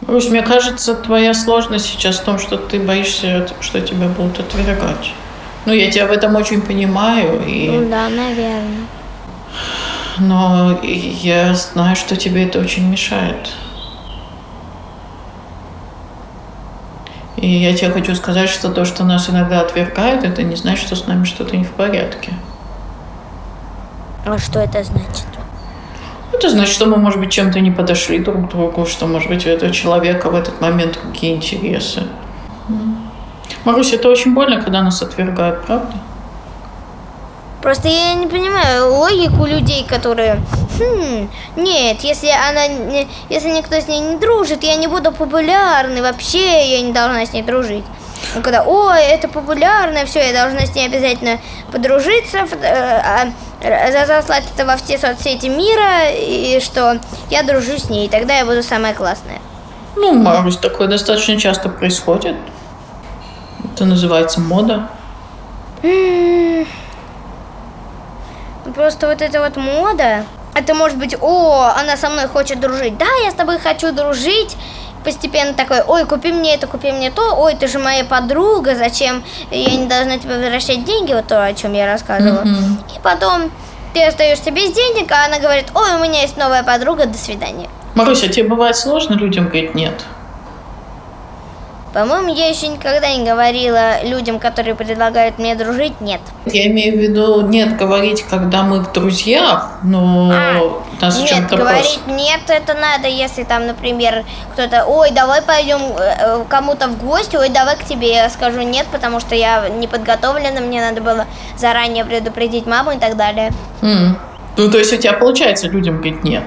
Русь, 0.08 0.30
мне 0.30 0.42
кажется, 0.44 0.96
твоя 0.96 1.34
сложность 1.34 1.88
сейчас 1.88 2.20
в 2.20 2.24
том, 2.24 2.40
что 2.40 2.56
ты 2.56 2.80
боишься, 2.80 3.50
что 3.60 3.82
тебя 3.82 4.08
будут 4.08 4.40
отвергать. 4.40 5.12
Ну, 5.70 5.76
я 5.76 5.92
тебя 5.92 6.08
в 6.08 6.12
этом 6.12 6.36
очень 6.36 6.64
понимаю. 6.64 7.46
И... 7.46 7.70
Ну 7.70 7.88
да, 7.88 8.10
наверное. 8.10 8.88
Но 10.18 10.80
я 10.82 11.54
знаю, 11.54 11.96
что 11.96 12.16
тебе 12.16 12.46
это 12.46 12.58
очень 12.60 12.90
мешает. 12.90 13.52
И 17.38 17.48
я 17.48 17.76
тебе 17.76 17.92
хочу 17.92 18.16
сказать, 18.16 18.50
что 18.50 18.70
то, 18.70 18.84
что 18.84 19.04
нас 19.04 19.30
иногда 19.30 19.62
отвергают, 19.62 20.24
это 20.24 20.42
не 20.42 20.56
значит, 20.56 20.88
что 20.88 20.96
с 20.96 21.06
нами 21.06 21.24
что-то 21.26 21.56
не 21.56 21.64
в 21.64 21.72
порядке. 21.72 22.34
А 24.26 24.40
что 24.40 24.62
это 24.62 24.84
значит? 24.84 25.28
Это 26.34 26.50
значит, 26.50 26.74
что 26.74 26.88
мы, 26.88 26.98
может 26.98 27.20
быть, 27.20 27.32
чем-то 27.32 27.60
не 27.60 27.70
подошли 27.70 28.18
друг 28.18 28.48
к 28.48 28.50
другу, 28.50 28.88
что, 28.88 29.06
может 29.06 29.30
быть, 29.30 29.46
у 29.46 29.50
этого 29.50 29.72
человека 29.72 30.32
в 30.32 30.36
этот 30.36 30.60
момент 30.62 30.98
какие 30.98 31.36
интересы. 31.36 32.08
Марусь, 33.66 33.94
это 33.94 34.10
очень 34.10 34.34
больно, 34.34 34.62
когда 34.62 34.82
нас 34.82 35.02
отвергают, 35.02 35.66
правда? 35.66 35.94
Просто 37.62 37.90
я 37.90 38.14
не 38.14 38.28
понимаю 38.28 38.94
логику 38.94 39.46
людей, 39.46 39.86
которые... 39.86 40.42
Хм, 40.80 41.30
нет, 41.58 42.00
если 42.02 42.30
она... 42.30 42.64
Если 43.30 43.50
никто 43.50 43.76
с 43.76 43.88
ней 43.88 44.00
не 44.00 44.16
дружит, 44.16 44.64
я 44.64 44.78
не 44.78 44.88
буду 44.88 45.12
популярной, 45.12 46.02
вообще 46.02 46.70
я 46.70 46.82
не 46.82 46.94
должна 46.94 47.26
с 47.26 47.34
ней 47.34 47.44
дружить. 47.44 47.84
Ну, 48.36 48.42
когда, 48.42 48.64
ой, 48.64 49.02
это 49.02 49.28
популярно, 49.28 50.06
все, 50.06 50.20
я 50.20 50.34
должна 50.34 50.66
с 50.66 50.76
ней 50.76 50.86
обязательно 50.86 51.40
подружиться, 51.72 52.40
э, 52.62 53.02
а, 53.62 54.06
заслать 54.08 54.44
это 54.56 54.66
во 54.66 54.78
все 54.78 54.98
соцсети 54.98 55.48
мира, 55.48 56.10
и 56.12 56.60
что 56.62 57.00
я 57.30 57.44
дружу 57.44 57.78
с 57.78 57.90
ней, 57.90 58.06
и 58.06 58.10
тогда 58.10 58.38
я 58.38 58.46
буду 58.46 58.62
самая 58.62 58.94
классная. 58.94 59.40
Ну, 59.96 60.14
Марусь, 60.14 60.58
такое 60.58 60.88
достаточно 60.88 61.38
часто 61.38 61.70
происходит. 61.70 62.36
Это 63.64 63.86
называется 63.86 64.40
мода. 64.40 64.90
Просто 68.76 69.08
вот 69.08 69.22
эта 69.22 69.42
вот 69.42 69.58
мода, 69.58 70.26
это 70.54 70.74
может 70.74 70.98
быть, 70.98 71.16
о, 71.20 71.72
она 71.76 71.98
со 71.98 72.10
мной 72.10 72.28
хочет 72.28 72.60
дружить. 72.60 72.98
Да, 72.98 73.08
я 73.24 73.32
с 73.32 73.34
тобой 73.34 73.60
хочу 73.60 73.92
дружить. 73.92 74.56
Постепенно 75.04 75.54
такой, 75.54 75.82
ой, 75.82 76.06
купи 76.06 76.32
мне 76.34 76.56
это, 76.56 76.68
купи 76.68 76.92
мне 76.92 77.10
то, 77.10 77.36
ой, 77.36 77.56
ты 77.56 77.68
же 77.68 77.80
моя 77.80 78.04
подруга, 78.04 78.76
зачем 78.76 79.24
я 79.50 79.76
не 79.78 79.88
должна 79.88 80.18
тебе 80.18 80.36
возвращать 80.36 80.84
деньги, 80.84 81.14
вот 81.14 81.28
то, 81.28 81.44
о 81.44 81.54
чем 81.54 81.72
я 81.74 81.86
рассказывала. 81.86 82.44
Mm-hmm. 82.44 82.98
И 82.98 83.00
потом 83.02 83.50
ты 83.94 84.04
остаешься 84.04 84.52
без 84.52 84.72
денег, 84.72 85.10
а 85.12 85.26
она 85.26 85.40
говорит, 85.40 85.68
ой, 85.74 85.96
у 85.96 86.04
меня 86.04 86.22
есть 86.22 86.36
новая 86.36 86.64
подруга, 86.64 87.06
до 87.06 87.18
свидания. 87.18 87.70
Маруся, 87.96 88.28
тебе 88.28 88.50
бывает 88.50 88.76
сложно 88.76 89.14
людям 89.14 89.46
говорить 89.46 89.74
«нет»? 89.74 89.94
По-моему, 91.94 92.34
я 92.34 92.50
еще 92.50 92.68
никогда 92.68 93.12
не 93.16 93.26
говорила 93.26 94.04
людям, 94.04 94.40
которые 94.40 94.76
предлагают 94.76 95.40
мне 95.40 95.56
дружить, 95.56 96.00
нет. 96.02 96.22
Я 96.46 96.68
имею 96.68 96.98
в 96.98 97.02
виду 97.02 97.42
нет 97.42 97.78
говорить, 97.78 98.24
когда 98.24 98.62
мы 98.62 98.82
в 98.82 98.92
друзьях, 98.92 99.72
но 99.82 100.32
А, 100.32 100.84
нас 101.02 101.18
нет, 101.18 101.30
чем-то 101.30 101.58
говорить 101.58 102.00
нет, 102.08 102.42
это 102.48 102.76
надо, 102.76 103.08
если 103.08 103.44
там, 103.44 103.66
например, 103.66 104.24
кто-то, 104.54 104.86
ой, 104.86 105.12
давай 105.12 105.42
пойдем 105.42 105.80
э, 105.98 106.16
э, 106.20 106.44
кому-то 106.48 106.88
в 106.88 107.04
гости, 107.04 107.36
ой, 107.36 107.50
давай 107.50 107.76
к 107.76 107.84
тебе. 107.84 108.14
Я 108.14 108.30
скажу 108.30 108.62
нет, 108.62 108.86
потому 108.92 109.20
что 109.20 109.34
я 109.34 109.68
не 109.70 109.88
подготовлена, 109.88 110.62
мне 110.62 110.82
надо 110.82 111.02
было 111.02 111.26
заранее 111.58 112.06
предупредить 112.06 112.68
маму 112.68 112.92
и 112.92 112.98
так 112.98 113.18
далее. 113.18 113.52
М. 113.82 114.18
Ну, 114.58 114.70
то 114.70 114.78
есть 114.78 114.94
у 114.94 114.98
тебя 114.98 115.14
получается 115.14 115.68
людям 115.68 115.96
говорить 115.96 116.24
«нет». 116.24 116.44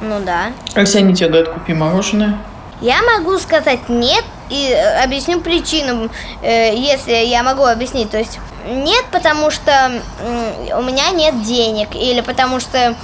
Ну 0.00 0.16
да. 0.24 0.48
А 0.74 0.80
если 0.80 0.98
они 0.98 1.14
тебе 1.14 1.28
говорят 1.28 1.48
«купи 1.48 1.74
мороженое»? 1.74 2.38
Я 2.82 3.00
могу 3.00 3.38
сказать 3.38 3.88
нет 3.88 4.24
и 4.50 4.68
э, 4.68 5.04
объясню 5.04 5.40
причину, 5.40 6.10
э, 6.42 6.74
если 6.74 7.12
я 7.12 7.44
могу 7.44 7.64
объяснить. 7.64 8.10
То 8.10 8.18
есть 8.18 8.40
нет, 8.66 9.04
потому 9.12 9.50
что 9.52 10.02
у 10.76 10.82
меня 10.82 11.10
нет 11.10 11.42
денег, 11.42 11.94
или 11.94 12.20
потому 12.20 12.58
что 12.60 12.96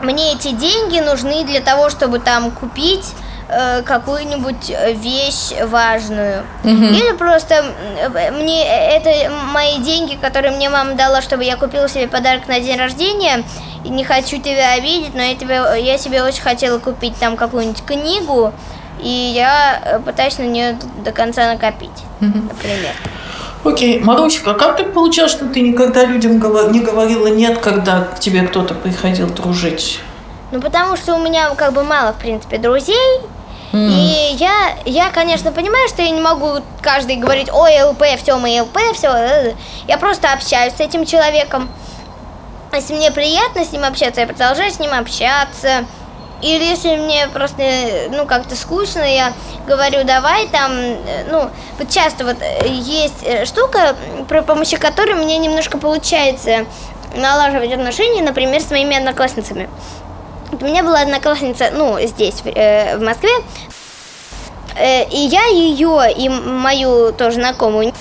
мне 0.00 0.32
эти 0.32 0.50
деньги 0.52 0.98
нужны 0.98 1.44
для 1.44 1.60
того, 1.60 1.88
чтобы 1.88 2.18
там 2.18 2.50
купить 2.50 3.14
э, 3.48 3.82
какую-нибудь 3.82 4.70
э, 4.70 4.92
вещь 4.92 5.52
важную. 5.62 6.44
Или 6.64 7.16
просто 7.16 7.64
э, 7.98 8.30
мне 8.30 8.64
это 8.64 9.30
мои 9.52 9.78
деньги, 9.78 10.16
которые 10.20 10.56
мне 10.56 10.68
мама 10.68 10.94
дала, 10.94 11.22
чтобы 11.22 11.44
я 11.44 11.56
купила 11.56 11.88
себе 11.88 12.08
подарок 12.08 12.48
на 12.48 12.60
день 12.60 12.78
рождения. 12.78 13.44
И 13.84 13.90
не 13.90 14.04
хочу 14.04 14.40
тебя 14.40 14.72
обидеть, 14.72 15.14
но 15.14 15.22
я, 15.22 15.34
тебе, 15.34 15.60
я 15.82 15.98
себе 15.98 16.22
очень 16.22 16.42
хотела 16.42 16.78
купить 16.78 17.16
там 17.18 17.36
какую-нибудь 17.36 17.84
книгу, 17.84 18.52
и 18.98 19.08
я 19.08 20.00
пытаюсь 20.06 20.38
на 20.38 20.44
нее 20.44 20.78
до 21.04 21.12
конца 21.12 21.52
накопить, 21.52 21.90
например. 22.20 22.94
Окей, 23.64 23.98
Марусика, 23.98 24.50
а 24.50 24.54
как 24.54 24.76
так 24.76 24.92
получилось, 24.92 25.32
что 25.32 25.46
ты 25.46 25.60
никогда 25.62 26.04
людям 26.04 26.32
не 26.70 26.80
говорила 26.80 27.28
«нет», 27.28 27.58
когда 27.58 28.02
к 28.02 28.20
тебе 28.20 28.42
кто-то 28.42 28.74
приходил 28.74 29.28
дружить? 29.28 30.00
Ну, 30.52 30.60
потому 30.60 30.96
что 30.96 31.14
у 31.14 31.18
меня 31.18 31.54
как 31.54 31.72
бы 31.72 31.82
мало, 31.82 32.12
в 32.12 32.18
принципе, 32.18 32.58
друзей. 32.58 33.20
И 33.74 34.36
я, 34.36 34.76
я, 34.84 35.10
конечно, 35.10 35.50
понимаю, 35.50 35.88
что 35.88 36.02
я 36.02 36.10
не 36.10 36.20
могу 36.20 36.60
каждый 36.80 37.16
говорить, 37.16 37.48
ой, 37.52 37.82
ЛП, 37.82 38.04
все, 38.22 38.38
мы 38.38 38.62
ЛП, 38.62 38.78
все. 38.94 39.54
Я 39.88 39.98
просто 39.98 40.32
общаюсь 40.32 40.74
с 40.74 40.80
этим 40.80 41.04
человеком. 41.04 41.68
Если 42.72 42.94
мне 42.94 43.10
приятно 43.10 43.64
с 43.64 43.72
ним 43.72 43.84
общаться, 43.84 44.20
я 44.20 44.26
продолжаю 44.26 44.70
с 44.70 44.78
ним 44.78 44.92
общаться. 44.92 45.84
Или 46.42 46.64
если 46.64 46.96
мне 46.96 47.26
просто, 47.28 47.62
ну, 48.10 48.26
как-то 48.26 48.54
скучно, 48.54 49.02
я 49.02 49.32
говорю, 49.66 50.04
давай 50.04 50.46
там, 50.48 50.72
э, 50.72 51.24
ну, 51.30 51.48
вот 51.78 51.88
часто 51.88 52.24
вот 52.24 52.36
э, 52.40 52.68
есть 52.68 53.22
э, 53.24 53.46
штука, 53.46 53.96
при 54.28 54.40
помощи 54.40 54.76
которой 54.76 55.14
мне 55.14 55.38
немножко 55.38 55.78
получается 55.78 56.66
налаживать 57.16 57.72
отношения, 57.72 58.22
например, 58.22 58.60
с 58.60 58.70
моими 58.70 58.96
одноклассницами. 58.96 59.70
У 60.60 60.64
меня 60.64 60.82
была 60.82 61.00
одноклассница, 61.00 61.70
ну, 61.72 61.98
здесь, 62.00 62.42
в, 62.42 62.46
э, 62.46 62.96
в 62.96 63.02
Москве, 63.02 63.30
Э, 64.76 65.04
и 65.08 65.16
я 65.16 65.46
ее 65.46 66.12
и 66.12 66.28
мою 66.28 67.12
тоже 67.12 67.36
знакомую 67.36 67.92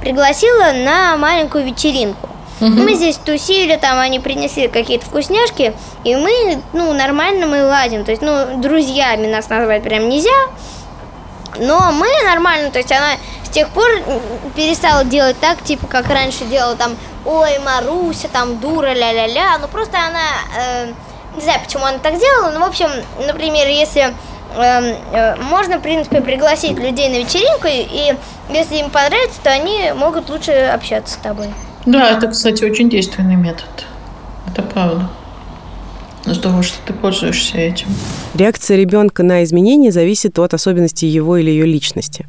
пригласила 0.00 0.72
на 0.72 1.16
маленькую 1.16 1.64
вечеринку. 1.64 2.28
Мы 2.60 2.94
здесь 2.94 3.16
тусили, 3.16 3.76
там 3.76 3.98
они 3.98 4.20
принесли 4.20 4.68
какие-то 4.68 5.04
вкусняшки, 5.04 5.74
и 6.04 6.16
мы, 6.16 6.62
ну, 6.72 6.92
нормально 6.94 7.46
мы 7.46 7.66
ладим. 7.66 8.04
То 8.04 8.10
есть, 8.12 8.22
ну, 8.22 8.58
друзьями 8.58 9.26
нас 9.26 9.48
назвать 9.50 9.82
прям 9.82 10.08
нельзя. 10.08 10.30
Но 11.58 11.92
мы 11.92 12.06
нормально, 12.24 12.70
то 12.70 12.78
есть 12.78 12.90
она 12.90 13.16
с 13.44 13.50
тех 13.50 13.68
пор 13.68 13.86
перестала 14.56 15.04
делать 15.04 15.38
так, 15.40 15.62
типа, 15.62 15.86
как 15.88 16.08
раньше 16.08 16.44
делала 16.44 16.74
там, 16.74 16.96
ой, 17.26 17.58
Маруся, 17.58 18.28
там, 18.28 18.58
дура, 18.60 18.94
ля-ля-ля. 18.94 19.58
Ну, 19.60 19.68
просто 19.68 19.98
она, 19.98 20.22
э, 20.56 20.92
не 21.36 21.42
знаю, 21.42 21.60
почему 21.64 21.84
она 21.84 21.98
так 21.98 22.18
делала, 22.18 22.50
но, 22.52 22.60
в 22.60 22.68
общем, 22.68 22.88
например, 23.26 23.66
если 23.68 24.14
э, 24.56 24.96
э, 25.12 25.36
можно, 25.36 25.78
в 25.78 25.82
принципе, 25.82 26.20
пригласить 26.20 26.78
людей 26.78 27.08
на 27.08 27.24
вечеринку, 27.24 27.66
и, 27.66 27.82
и 27.82 28.16
если 28.52 28.76
им 28.76 28.90
понравится, 28.90 29.40
то 29.42 29.50
они 29.50 29.92
могут 29.94 30.28
лучше 30.30 30.52
общаться 30.52 31.14
с 31.14 31.16
тобой. 31.18 31.48
Да, 31.86 32.10
это, 32.10 32.28
кстати, 32.28 32.64
очень 32.64 32.88
действенный 32.88 33.36
метод. 33.36 33.68
Это 34.46 34.62
правда. 34.62 35.08
Здорово, 36.26 36.62
что 36.62 36.78
ты 36.86 36.94
пользуешься 36.94 37.58
этим. 37.58 37.88
Реакция 38.34 38.78
ребенка 38.78 39.22
на 39.22 39.44
изменения 39.44 39.92
зависит 39.92 40.38
от 40.38 40.54
особенностей 40.54 41.06
его 41.06 41.36
или 41.36 41.50
ее 41.50 41.66
личности. 41.66 42.26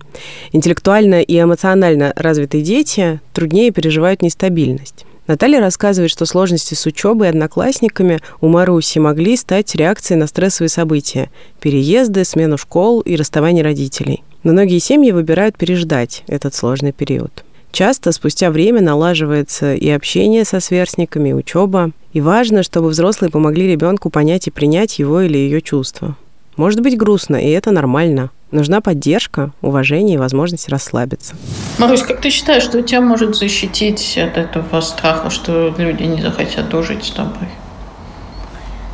Интеллектуально 0.51 1.21
и 1.21 1.39
эмоционально 1.39 2.11
развитые 2.17 2.61
дети 2.61 3.21
труднее 3.33 3.71
переживают 3.71 4.21
нестабильность. 4.21 5.04
Наталья 5.27 5.59
рассказывает, 5.59 6.11
что 6.11 6.25
сложности 6.25 6.75
с 6.75 6.85
учебой 6.85 7.27
и 7.27 7.29
одноклассниками 7.31 8.19
у 8.41 8.47
Маруси 8.47 8.99
могли 8.99 9.35
стать 9.35 9.73
реакцией 9.73 10.19
на 10.19 10.27
стрессовые 10.27 10.69
события– 10.69 11.31
переезды, 11.59 12.23
смену 12.23 12.57
школ 12.57 13.01
и 13.01 13.15
расставание 13.15 13.63
родителей. 13.63 14.23
Но 14.43 14.51
многие 14.51 14.77
семьи 14.77 15.11
выбирают 15.11 15.57
переждать 15.57 16.23
этот 16.27 16.53
сложный 16.53 16.91
период. 16.91 17.43
Часто 17.71 18.11
спустя 18.11 18.51
время 18.51 18.81
налаживается 18.81 19.73
и 19.73 19.89
общение 19.89 20.45
со 20.45 20.59
сверстниками, 20.59 21.29
и 21.29 21.33
учеба. 21.33 21.91
И 22.13 22.21
важно, 22.21 22.61
чтобы 22.61 22.89
взрослые 22.89 23.31
помогли 23.31 23.67
ребенку 23.67 24.11
понять 24.11 24.47
и 24.47 24.51
принять 24.51 24.99
его 24.99 25.21
или 25.21 25.37
ее 25.37 25.59
чувства. 25.61 26.15
Может 26.55 26.81
быть 26.81 26.97
грустно, 26.97 27.35
и 27.35 27.49
это 27.49 27.71
нормально. 27.71 28.29
Нужна 28.55 28.79
поддержка, 28.79 29.51
уважение 29.61 30.15
и 30.15 30.17
возможность 30.17 30.69
расслабиться. 30.69 31.35
Марусь, 31.77 32.03
как 32.03 32.21
ты 32.21 32.29
считаешь, 32.29 32.63
что 32.63 32.81
тебя 32.81 33.01
может 33.01 33.35
защитить 33.35 34.17
от 34.17 34.37
этого 34.37 34.79
страха, 34.79 35.29
что 35.29 35.75
люди 35.77 36.03
не 36.03 36.21
захотят 36.21 36.69
дружить 36.69 37.03
с 37.03 37.09
тобой? 37.11 37.49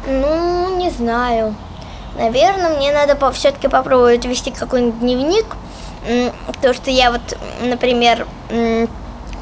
Ну, 0.07 0.79
не 0.79 0.89
знаю. 0.89 1.53
Наверное, 2.17 2.75
мне 2.75 2.91
надо 2.91 3.15
все-таки 3.33 3.67
попробовать 3.67 4.25
вести 4.25 4.49
какой-нибудь 4.49 4.99
дневник. 4.99 5.45
То, 6.63 6.73
что 6.73 6.89
я 6.89 7.11
вот, 7.11 7.37
например, 7.61 8.25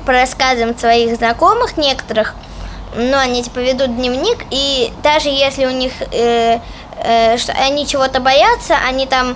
по 0.05 0.12
рассказам 0.12 0.77
своих 0.77 1.15
знакомых 1.15 1.77
некоторых, 1.77 2.36
ну, 2.97 3.17
они 3.17 3.41
типа 3.41 3.60
ведут 3.60 3.95
дневник, 3.95 4.39
и 4.51 4.91
даже 5.01 5.29
если 5.29 5.65
у 5.65 5.71
них 5.71 5.93
э, 6.12 6.60
что 7.38 7.54
они 7.54 7.86
чего-то 7.88 8.20
боятся, 8.20 8.76
они 8.88 9.06
там 9.08 9.36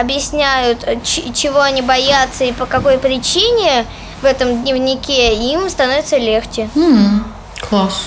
объясняют, 0.00 0.84
чего 1.04 1.60
они 1.60 1.82
боятся 1.82 2.44
и 2.44 2.52
по 2.52 2.66
какой 2.66 2.98
причине 2.98 3.84
в 4.22 4.24
этом 4.24 4.62
дневнике, 4.62 5.34
им 5.52 5.68
становится 5.68 6.16
легче. 6.16 6.68
М, 6.74 7.24
Класс. 7.68 8.06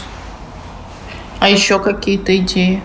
А 1.39 1.49
еще 1.49 1.79
какие-то 1.79 2.35
идеи? 2.37 2.81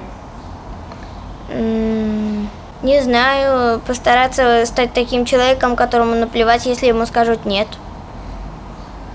Не 2.83 3.03
знаю, 3.03 3.81
постараться 3.81 4.65
стать 4.67 4.93
таким 4.95 5.25
человеком, 5.27 5.77
которому 5.77 6.15
наплевать, 6.15 6.67
если 6.67 6.87
ему 6.87 7.05
скажут 7.07 7.45
нет. 7.45 7.69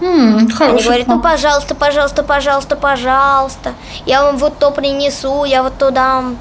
М, 0.02 0.38
Они 0.60 0.84
говорят, 0.84 1.08
ну 1.08 1.22
пожалуйста, 1.22 1.74
пожалуйста, 1.74 2.24
пожалуйста, 2.24 2.76
пожалуйста. 2.76 3.74
Я 4.06 4.24
вам 4.24 4.38
вот 4.38 4.60
то 4.60 4.72
принесу, 4.72 5.46
я 5.46 5.64
вот 5.64 5.78
то 5.78 5.90
дам. 5.92 6.38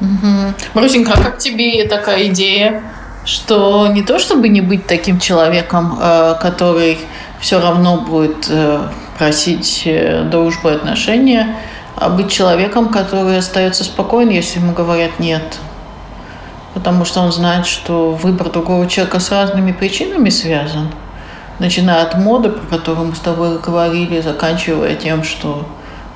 Мгм. 0.00 0.54
Марусенька, 0.74 1.12
а 1.14 1.22
как 1.22 1.38
тебе 1.38 1.86
такая 1.88 2.26
идея, 2.26 2.82
что 3.24 3.88
не 3.88 4.02
то 4.02 4.18
чтобы 4.18 4.48
не 4.48 4.60
быть 4.60 4.86
таким 4.86 5.18
человеком, 5.18 5.98
э, 6.00 6.34
который 6.40 6.98
все 7.40 7.60
равно 7.60 7.98
будет 7.98 8.46
э, 8.50 8.88
просить 9.18 9.82
э, 9.86 10.24
дружбы 10.30 10.70
и 10.70 10.74
отношения, 10.74 11.56
а 11.96 12.10
быть 12.10 12.30
человеком, 12.30 12.90
который 12.90 13.38
остается 13.38 13.84
спокоен, 13.84 14.28
если 14.28 14.60
ему 14.60 14.72
говорят 14.72 15.18
нет? 15.18 15.58
Потому 16.74 17.06
что 17.06 17.20
он 17.20 17.32
знает, 17.32 17.66
что 17.66 18.12
выбор 18.12 18.50
другого 18.50 18.86
человека 18.86 19.18
с 19.18 19.30
разными 19.30 19.72
причинами 19.72 20.28
связан. 20.28 20.90
Начиная 21.58 22.02
от 22.02 22.18
моды, 22.18 22.50
про 22.50 22.76
которую 22.76 23.08
мы 23.08 23.14
с 23.14 23.20
тобой 23.20 23.58
говорили, 23.58 24.20
заканчивая 24.20 24.94
тем, 24.94 25.24
что 25.24 25.66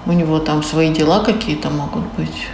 у 0.04 0.12
него 0.12 0.38
там 0.38 0.62
свои 0.62 0.92
дела 0.92 1.20
какие-то 1.20 1.70
могут 1.70 2.04
быть. 2.18 2.46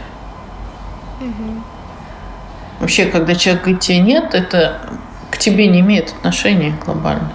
Вообще, 2.80 3.06
когда 3.06 3.34
человек 3.34 3.62
говорит 3.62 3.80
тебе 3.80 3.98
нет, 3.98 4.34
это 4.34 4.80
к 5.30 5.38
тебе 5.38 5.66
не 5.68 5.80
имеет 5.80 6.10
отношения 6.10 6.76
глобально. 6.84 7.32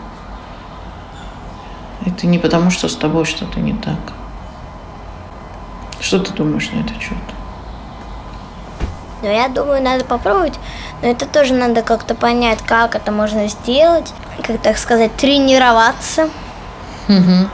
Это 2.06 2.28
не 2.28 2.40
потому, 2.40 2.72
что 2.72 2.88
с 2.88 2.96
тобой 2.96 3.26
что-то 3.26 3.60
не 3.60 3.74
так. 3.74 4.00
Что 6.00 6.20
ты 6.20 6.34
думаешь 6.34 6.70
на 6.72 6.80
этот 6.80 7.00
счет? 7.02 7.18
Но 9.22 9.30
я 9.30 9.48
думаю, 9.50 9.84
надо 9.84 10.04
попробовать. 10.04 10.58
Но 11.02 11.10
это 11.10 11.28
тоже 11.28 11.54
надо 11.54 11.84
как-то 11.84 12.16
понять, 12.16 12.60
как 12.64 12.96
это 12.96 13.12
можно 13.12 13.48
сделать. 13.48 14.12
Как 14.42 14.60
так 14.62 14.78
сказать, 14.78 15.16
тренироваться. 15.16 16.30
Угу. 17.08 17.50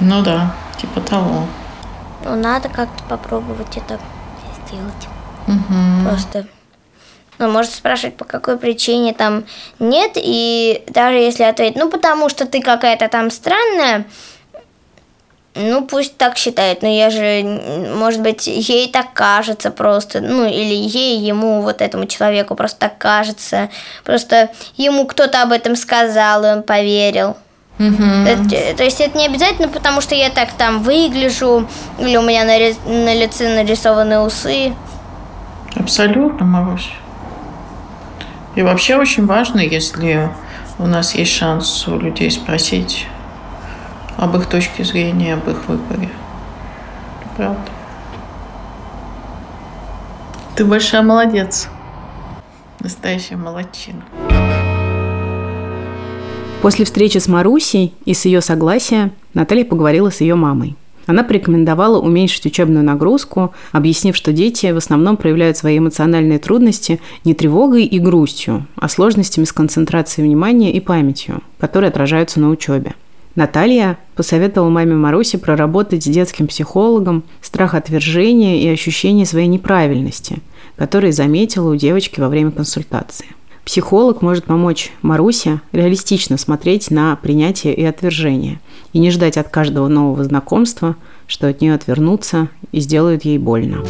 Ну 0.00 0.22
да, 0.22 0.54
типа 0.76 1.00
того. 1.00 1.46
Ну, 2.28 2.34
надо 2.34 2.68
как-то 2.68 3.04
попробовать 3.04 3.76
это 3.76 4.00
сделать. 4.66 5.08
Мгм. 5.46 6.08
Просто. 6.08 6.46
Ну, 7.38 7.50
может 7.50 7.72
спрашивать, 7.72 8.16
по 8.16 8.24
какой 8.24 8.56
причине 8.56 9.12
там 9.12 9.44
нет, 9.78 10.12
и 10.16 10.82
даже 10.88 11.18
если 11.18 11.44
ответить, 11.44 11.76
ну, 11.76 11.90
потому 11.90 12.28
что 12.28 12.46
ты 12.46 12.62
какая-то 12.62 13.08
там 13.08 13.30
странная, 13.30 14.06
ну, 15.54 15.84
пусть 15.84 16.16
так 16.16 16.36
считает, 16.36 16.82
но 16.82 16.88
я 16.88 17.10
же, 17.10 17.42
может 17.94 18.22
быть, 18.22 18.46
ей 18.46 18.90
так 18.90 19.12
кажется 19.12 19.70
просто, 19.70 20.20
ну, 20.20 20.46
или 20.46 20.74
ей, 20.74 21.18
ему, 21.18 21.62
вот 21.62 21.80
этому 21.82 22.06
человеку 22.06 22.54
просто 22.54 22.80
так 22.80 22.98
кажется, 22.98 23.70
просто 24.02 24.50
ему 24.76 25.06
кто-то 25.06 25.42
об 25.42 25.52
этом 25.52 25.76
сказал, 25.76 26.44
и 26.44 26.48
он 26.48 26.62
поверил. 26.62 27.36
Это- 27.78 28.74
то 28.76 28.84
есть 28.84 29.00
это 29.00 29.18
не 29.18 29.26
обязательно, 29.26 29.68
потому 29.68 30.00
что 30.00 30.14
я 30.14 30.30
так 30.30 30.52
там 30.52 30.82
выгляжу, 30.82 31.66
или 31.98 32.16
у 32.16 32.22
меня 32.22 32.44
на, 32.44 32.56
на 32.90 33.14
лице 33.14 33.54
нарисованы 33.54 34.20
усы. 34.20 34.72
Абсолютно, 35.74 36.46
Марусь. 36.46 36.90
И 38.54 38.62
вообще 38.62 38.96
очень 38.96 39.26
важно, 39.26 39.60
если 39.60 40.30
у 40.78 40.86
нас 40.86 41.14
есть 41.14 41.32
шанс 41.32 41.86
у 41.86 41.98
людей 41.98 42.30
спросить 42.30 43.06
об 44.16 44.34
их 44.36 44.46
точке 44.46 44.82
зрения, 44.84 45.34
об 45.34 45.46
их 45.48 45.68
выборе. 45.68 46.08
Правда. 47.36 47.60
Ты 50.54 50.64
большая 50.64 51.02
молодец. 51.02 51.68
Настоящая 52.80 53.36
молодчина. 53.36 54.02
После 56.62 56.84
встречи 56.84 57.18
с 57.18 57.28
Марусей 57.28 57.92
и 58.04 58.14
с 58.14 58.24
ее 58.24 58.40
согласия 58.40 59.12
Наталья 59.34 59.64
поговорила 59.64 60.10
с 60.10 60.20
ее 60.20 60.34
мамой. 60.34 60.74
Она 61.06 61.22
порекомендовала 61.22 62.00
уменьшить 62.00 62.46
учебную 62.46 62.84
нагрузку, 62.84 63.54
объяснив, 63.70 64.16
что 64.16 64.32
дети 64.32 64.72
в 64.72 64.76
основном 64.76 65.16
проявляют 65.16 65.56
свои 65.56 65.78
эмоциональные 65.78 66.40
трудности 66.40 67.00
не 67.24 67.32
тревогой 67.32 67.84
и 67.84 67.98
грустью, 68.00 68.66
а 68.74 68.88
сложностями 68.88 69.44
с 69.44 69.52
концентрацией 69.52 70.26
внимания 70.26 70.72
и 70.72 70.80
памятью, 70.80 71.42
которые 71.58 71.88
отражаются 71.88 72.40
на 72.40 72.50
учебе. 72.50 72.94
Наталья 73.36 73.98
посоветовала 74.16 74.70
маме 74.70 74.94
Маруси 74.94 75.36
проработать 75.36 76.02
с 76.02 76.08
детским 76.08 76.46
психологом 76.48 77.22
страх 77.42 77.74
отвержения 77.74 78.62
и 78.62 78.68
ощущение 78.68 79.26
своей 79.26 79.46
неправильности, 79.46 80.38
которые 80.74 81.12
заметила 81.12 81.70
у 81.70 81.76
девочки 81.76 82.18
во 82.18 82.28
время 82.28 82.50
консультации. 82.50 83.26
Психолог 83.66 84.22
может 84.22 84.44
помочь 84.44 84.92
Марусе 85.02 85.60
реалистично 85.72 86.38
смотреть 86.38 86.92
на 86.92 87.16
принятие 87.16 87.74
и 87.74 87.84
отвержение, 87.84 88.60
и 88.92 89.00
не 89.00 89.10
ждать 89.10 89.36
от 89.36 89.48
каждого 89.48 89.88
нового 89.88 90.22
знакомства, 90.22 90.94
что 91.26 91.48
от 91.48 91.60
нее 91.60 91.74
отвернутся 91.74 92.48
и 92.70 92.78
сделают 92.78 93.24
ей 93.24 93.38
больно. 93.38 93.82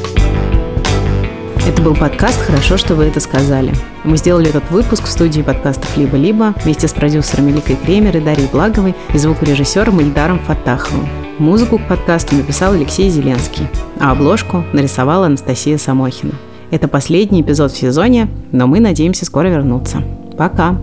Это 1.69 1.83
был 1.83 1.95
подкаст 1.95 2.41
«Хорошо, 2.41 2.79
что 2.79 2.95
вы 2.95 3.05
это 3.05 3.21
сказали». 3.21 3.75
Мы 4.03 4.17
сделали 4.17 4.49
этот 4.49 4.71
выпуск 4.71 5.05
в 5.05 5.11
студии 5.11 5.43
подкастов 5.43 5.95
«Либо-либо» 5.99 6.55
вместе 6.65 6.89
с 6.89 6.95
продюсерами 6.95 7.53
Ликой 7.53 7.77
Кремер 7.77 8.17
и 8.17 8.21
Дарьей 8.21 8.49
Благовой 8.49 8.95
и 9.13 9.19
звукорежиссером 9.19 10.01
Ильдаром 10.01 10.39
Фатаховым. 10.39 11.07
Музыку 11.39 11.79
к 11.79 11.87
подкасту 11.87 12.35
написал 12.35 12.73
Алексей 12.73 13.11
Зеленский, 13.11 13.67
а 14.01 14.13
обложку 14.13 14.65
нарисовала 14.73 15.27
Анастасия 15.27 15.77
Самохина. 15.77 16.33
Это 16.71 16.89
последний 16.89 17.43
эпизод 17.43 17.73
в 17.73 17.77
сезоне, 17.77 18.29
но 18.53 18.67
мы 18.67 18.81
надеемся 18.81 19.25
скоро 19.25 19.49
вернуться. 19.49 20.03
Пока! 20.37 20.77